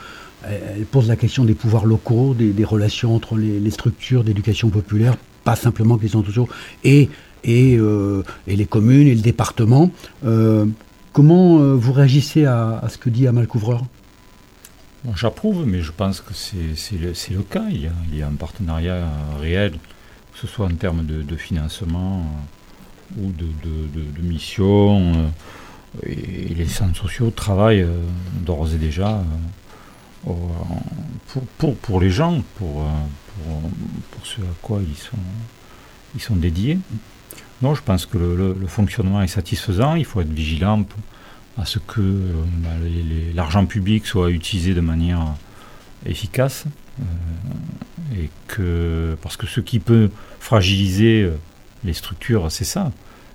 [0.44, 5.18] Elle pose la question des pouvoirs locaux, des, relations entre les, les structures d'éducation populaire,
[5.44, 6.50] pas simplement les centres sociaux,
[6.84, 7.10] et,
[7.44, 9.92] et, euh, et les communes et le département.
[10.26, 10.66] Euh,
[11.14, 13.84] comment euh, vous réagissez à, ce que dit Amal Couvreur?
[15.16, 17.66] J'approuve, mais je pense que c'est le, cas.
[17.72, 19.08] Il y, a, un partenariat
[19.39, 19.72] réel,
[20.34, 22.24] que ce soit en termes de, financement
[23.18, 25.32] ou de, mission.
[26.06, 27.88] et, les centres sociaux travaillent
[28.46, 29.24] d'ores et déjà
[31.82, 32.86] pour, les gens, pour,
[34.24, 34.82] ce à quoi
[36.14, 36.78] ils sont dédiés.
[37.62, 39.95] Non, je pense que le, le- le fonctionnement est satisfaisant.
[39.95, 40.84] Il faut être vigilant
[41.57, 42.34] à ce que euh,
[42.64, 42.70] bah,
[43.36, 45.22] l'argent public soit utilisé de manière
[46.05, 46.66] efficace.
[46.99, 47.03] euh,
[48.20, 50.09] et que, parce que ce qui peut
[50.39, 51.32] fragiliser euh,
[51.86, 52.91] les structures, c'est ça.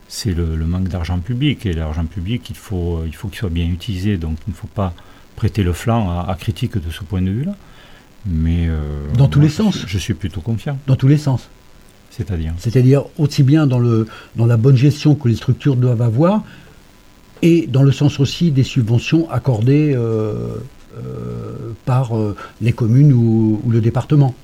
[0.09, 1.65] C'est le, le manque d'argent public.
[1.67, 4.17] Et l'argent public, il faut il faut qu'il soit bien utilisé.
[4.19, 4.93] Donc il ne faut pas
[5.37, 7.55] prêter le flanc à, à critique de ce point de vue-là.
[8.27, 8.81] Mais euh,
[9.17, 9.77] Dans tous moi, les je sens.
[9.79, 10.79] suis- Je suis plutôt confiant.
[10.87, 11.49] Dans tous les sens.
[12.17, 14.07] C'est-à-dire C'est-à-dire aussi bien dans, le,
[14.37, 16.43] dans la bonne gestion que les structures doivent avoir,
[17.43, 20.55] et dans le sens aussi des subventions accordées euh,
[20.97, 24.35] euh, par euh, les communes ou, ou le département.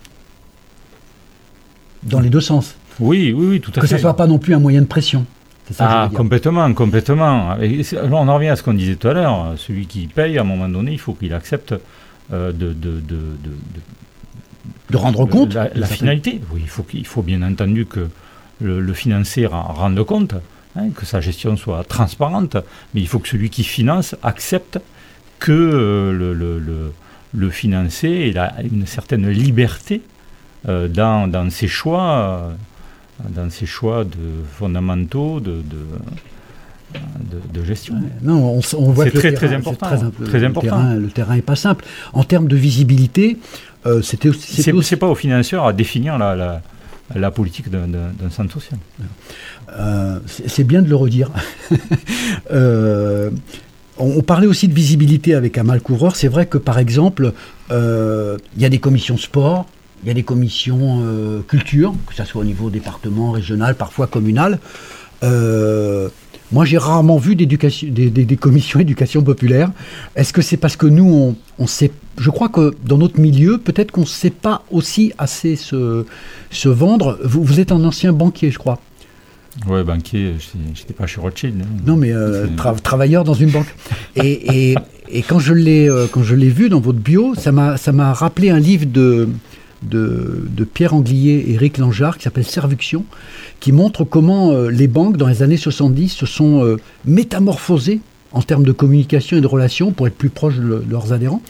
[2.02, 2.74] Dans les deux sens.
[3.00, 3.94] Oui, oui, oui, tout à Que fait.
[3.96, 5.24] ça soit pas non plus un moyen de pression.
[5.70, 7.56] Ça Ah, complètement, complètement.
[7.62, 9.54] Et on en revient à ce qu'on disait tout à l'heure.
[9.56, 11.72] Celui qui paye, à un moment donné, il faut qu'il accepte
[12.30, 13.56] de, de, de, de-
[14.92, 15.54] de- rendre compte.
[15.54, 16.40] la, finalité.
[16.52, 18.08] Oui, il faut, il faut bien entendu que
[18.60, 20.34] le, le financier rende compte,
[20.76, 22.56] hein, que sa gestion soit transparente,
[22.94, 24.78] mais il faut que celui qui finance accepte
[25.38, 26.92] que euh, le, le, le,
[27.34, 30.02] le financier il a une certaine liberté
[30.68, 32.50] euh, dans, dans ses choix, euh,
[33.30, 35.82] dans ses choix de fondamentaux de, de,
[37.30, 37.94] de, de gestion.
[38.22, 40.68] Non, on, voit C'est que le très, terrain- très important, très imp- très le important.
[40.76, 41.84] Terrain, le terrain est pas simple.
[42.12, 43.38] En termes de visibilité,
[43.86, 46.62] euh, c'était aussi, C'est aussi- pas au financeur à définir la, la,
[47.14, 47.86] la politique d'un-
[48.30, 48.78] centre social.
[49.78, 51.30] Euh, c'est bien de le redire.
[52.52, 53.30] Euh,
[53.98, 56.16] on, on parlait aussi de visibilité avec Amal Couvreur.
[56.16, 57.32] C'est vrai que, par exemple,
[57.70, 59.66] il y a des commissions sport,
[60.02, 64.06] il y a des commissions euh, culture, que ce soit au niveau département, régional, parfois
[64.06, 64.58] communal.
[65.22, 66.08] Euh,
[66.52, 67.46] moi, j'ai rarement vu des,
[68.10, 69.70] des- des commissions éducation populaire.
[70.16, 71.90] Est-ce que c'est parce que nous, on, on sait.
[72.18, 76.04] Je crois que dans notre milieu, peut-être qu'on ne sait pas aussi assez se,
[76.50, 77.18] se vendre.
[77.24, 78.78] Vous, vous êtes un ancien banquier, je crois.
[79.68, 80.34] Ouais, banquier,
[80.74, 81.60] j'étais- pas chez Rothschild.
[81.62, 81.66] hein.
[81.86, 83.74] Non, mais euh, tra- travailleur dans une banque.
[84.16, 84.74] Et, et,
[85.10, 87.92] et quand je l'ai euh, quand je l'ai vu dans votre bio, ça m'a ça
[87.92, 89.28] m'a rappelé un livre de
[89.82, 93.04] de, Pierre Anglier et Eric Langeard qui s'appelle Servuction,
[93.60, 98.00] qui montre comment euh, les banques dans les années 70 se sont euh, métamorphosées
[98.32, 101.42] en termes de communication et de relations pour être plus proches de leurs adhérents.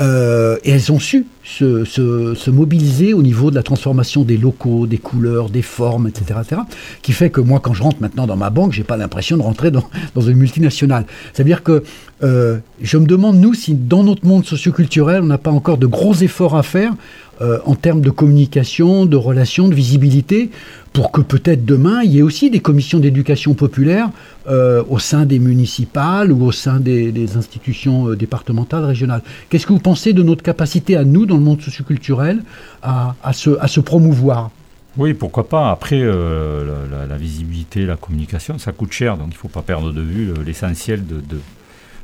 [0.00, 4.36] Euh, et elles ont su se, se- se mobiliser au niveau de la transformation des
[4.36, 6.62] locaux, des couleurs, des formes, etc., etc.
[7.02, 9.42] Qui fait que moi, quand je rentre maintenant dans ma banque, j'ai pas l'impression de
[9.42, 9.84] rentrer dans,
[10.16, 11.06] dans une multinationale.
[11.32, 11.84] C'est-à-dire que
[12.24, 15.86] euh, je me demande, nous, si dans notre monde socioculturel, on n'a pas encore de
[15.86, 16.92] gros efforts à faire
[17.40, 20.50] euh, en termes de communication, de relations, de visibilité,
[20.94, 24.10] pour que peut-être demain, il y ait aussi des commissions d'éducation populaire
[24.46, 29.22] euh, au sein des municipales ou au sein des, institutions euh, départementales, régionales.
[29.50, 32.44] Qu'est-ce que vous pensez de notre capacité à nous, dans le monde socioculturel,
[32.80, 34.52] à, à, se, promouvoir?
[34.96, 35.72] Oui, pourquoi pas.
[35.72, 39.92] Après, euh, la, visibilité, la communication, ça coûte cher, donc il ne faut pas perdre
[39.92, 41.02] de vue le- l'essentiel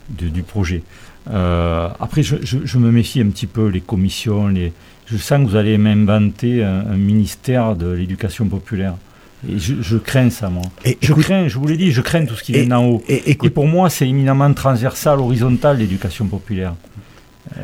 [0.09, 0.82] du projet.
[1.26, 4.72] Après, je- je me méfie un petit peu, les commissions, les...
[5.11, 8.95] je sens que vous allez m'inventer un, un ministère de l'éducation populaire.
[9.49, 10.63] Et je, je crains ça, moi.
[10.85, 12.85] Et Je écoute- crains, je vous l'ai dit, je crains tout ce qui vient d'en
[12.85, 13.03] haut.
[13.09, 16.75] et, pour moi, c'est éminemment transversal, horizontal, l'éducation populaire.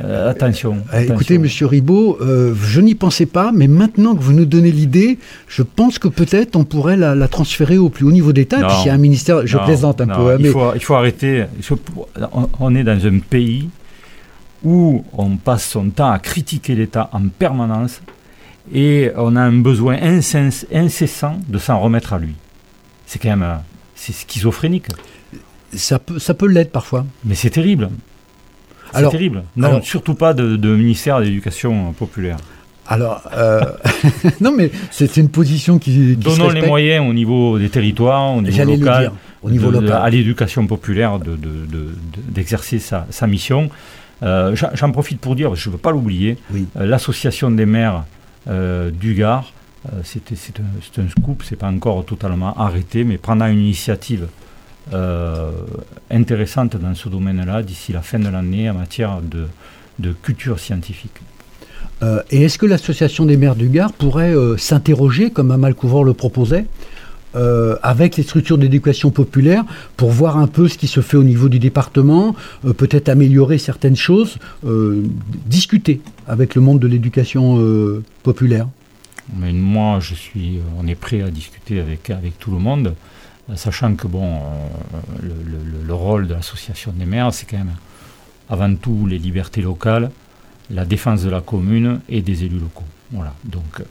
[0.02, 0.78] Euh, attention.
[0.94, 1.40] Euh, Écoutez, attention.
[1.40, 5.18] Monsieur Ribot, euh, je n'y pensais pas, mais maintenant que vous nous donnez l'idée,
[5.48, 8.58] je pense que peut-être on pourrait la, la transférer au plus haut niveau d'État.
[8.84, 10.80] Y a un ministère, je Non, plaisante un non, peu, hein, il, mais faut, il
[10.82, 11.44] faut arrêter.
[12.58, 13.68] On est dans un pays
[14.66, 18.02] où on passe son temps à critiquer l'État en permanence
[18.74, 22.34] et on a un besoin incess- incessant de s'en remettre à lui.
[23.06, 23.54] C'est quand même euh,
[23.94, 24.86] c'est schizophrénique,
[25.72, 27.06] ça peut, ça peut l'être parfois.
[27.24, 27.90] mais c'est terrible.
[28.92, 29.44] C'est terrible.
[29.56, 32.38] Non, alors- surtout pas de, de ministère de l'éducation populaire.
[32.88, 33.60] Alors, euh,
[34.40, 38.42] non, mais c'est une position qui, qui Donnons les moyens au niveau des territoires, au
[38.42, 39.12] niveau local, dire,
[39.42, 40.02] au niveau de- de- local.
[40.02, 41.94] à l'éducation populaire de- de- de- de-
[42.30, 43.70] d'exercer sa, sa mission.
[44.22, 46.66] Euh, J'en profite pour dire, je ne veux pas l'oublier, Oui.
[46.76, 48.04] euh, l'association des maires
[48.48, 49.52] euh, du Gard,
[50.02, 54.26] c'est un, un scoop, c'est pas encore totalement arrêté, mais prendra une initiative
[54.92, 55.50] euh,
[56.10, 59.46] intéressante dans ce domaine-là d'ici la fin de l'année en matière de,
[59.98, 61.12] de culture scientifique.
[62.02, 66.04] Euh, et est-ce que l'association des maires du Gard pourrait euh, s'interroger, comme Amal Couvreur
[66.04, 66.66] le proposait,
[67.36, 69.64] euh, avec les structures d'éducation populaire
[69.96, 72.34] pour voir un peu ce qui se fait au niveau du département,
[72.64, 75.02] euh, peut-être améliorer certaines choses, euh,
[75.46, 77.58] discuter avec le monde de l'éducation
[78.22, 78.66] populaire
[79.38, 82.94] Mais moi, je suis, on est prêt à discuter avec, avec tout le monde,
[83.54, 84.40] sachant que bon,
[85.22, 87.76] le, le- le rôle de l'association des maires, c'est quand même
[88.48, 90.10] avant tout les libertés locales,
[90.70, 92.84] la défense de la commune et des élus locaux.
[93.12, 93.34] Voilà.
[93.44, 93.82] Donc,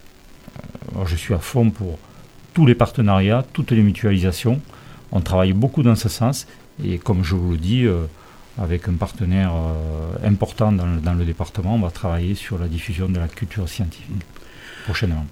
[1.06, 1.98] je suis à fond pour
[2.56, 4.60] tous les partenariats, toutes les mutualisations.
[5.12, 6.48] On travaille beaucoup dans ce sens,
[6.84, 8.06] et comme je vous le dis, euh,
[8.58, 13.20] avec un partenaire euh, important dans le, département, on va travailler sur la diffusion de
[13.20, 14.24] la culture scientifique
[14.86, 15.26] prochainement.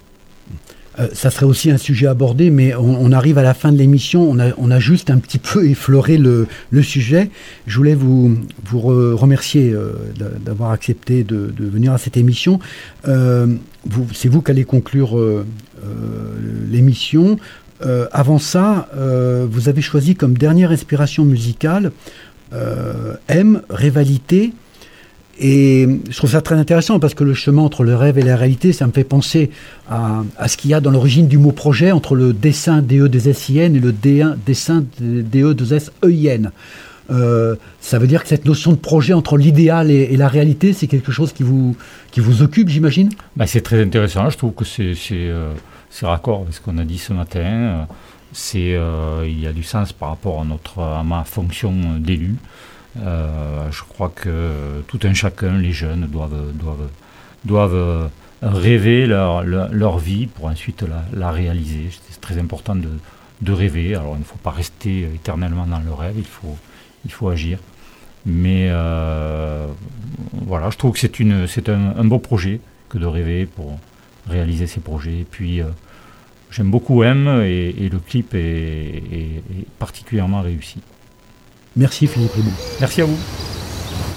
[1.00, 4.30] Euh, ça serait aussi un sujet abordé, mais on, arrive à la fin de l'émission,
[4.30, 6.46] on a, juste un petit peu effleuré le,
[6.82, 7.30] sujet.
[7.66, 9.74] Je voulais vous, vous re- remercier
[10.18, 12.60] d'a- d'avoir accepté de, venir à cette émission.
[13.04, 15.18] C'est vous qui allez conclure
[16.70, 17.38] l'émission.
[17.84, 21.92] Euh, avant ça, euh, vous avez choisi comme dernière inspiration musicale
[22.52, 24.52] euh, M, Rivalité.
[25.40, 28.36] Et je trouve ça très intéressant parce que le chemin entre le rêve et la
[28.36, 29.50] réalité, ça me fait penser
[29.90, 33.32] à, ce qu'il y a dans l'origine du mot projet entre le dessin DE des
[33.32, 36.52] SIN et le D1, dessin DE des SEIN.
[37.10, 40.86] Euh, ça veut dire que cette notion de projet entre l'idéal et, la réalité, c'est
[40.86, 41.76] quelque chose qui vous,
[42.12, 43.10] qui vous occupe, j'imagine?
[43.36, 44.30] Ben, c'est très intéressant.
[44.30, 45.52] Je trouve que c'est euh,
[45.94, 47.40] c'est raccord avec ce qu'on a dit ce matin.
[47.40, 47.84] Euh,
[48.32, 52.34] C'est euh, il y a du sens par rapport à notre à ma fonction d'élu.
[52.98, 56.90] Euh, je crois que tout un chacun, les jeunes, doivent doivent
[57.44, 58.10] doivent
[58.42, 61.90] rêver leur, leur, vie pour ensuite la, la réaliser.
[62.10, 62.90] C'est très important de,
[63.42, 63.94] de rêver.
[63.94, 66.16] Alors il ne faut pas rester éternellement dans le rêve.
[66.18, 66.56] Il faut
[67.04, 67.58] il faut agir.
[68.26, 68.68] Mais
[70.50, 73.78] voilà, je trouve que c'est une c'est un, un beau projet que de rêver pour
[74.28, 75.18] réaliser ces projets.
[75.20, 75.66] Et puis euh,
[76.50, 80.78] j'aime beaucoup M et, et le clip est, est- est particulièrement réussi.
[81.76, 82.52] Merci Philippe Ribon.
[82.80, 83.18] Merci à vous.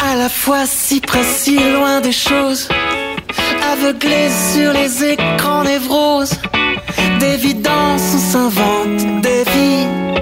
[0.03, 2.69] À la fois si près, si loin des choses,
[3.73, 6.35] aveuglé sur les écrans névroses,
[7.19, 10.21] d'évidence on s'invente des vies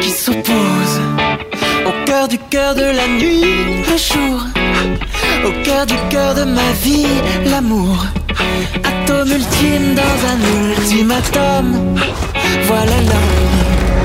[0.00, 1.00] qui s'opposent.
[1.86, 3.42] Au cœur du cœur de la nuit,
[3.90, 4.44] le jour,
[5.46, 7.06] au cœur du cœur de ma vie,
[7.46, 8.06] l'amour.
[8.84, 10.38] Atome ultime dans un
[10.70, 11.96] ultimatum,
[12.66, 13.97] voilà l'homme.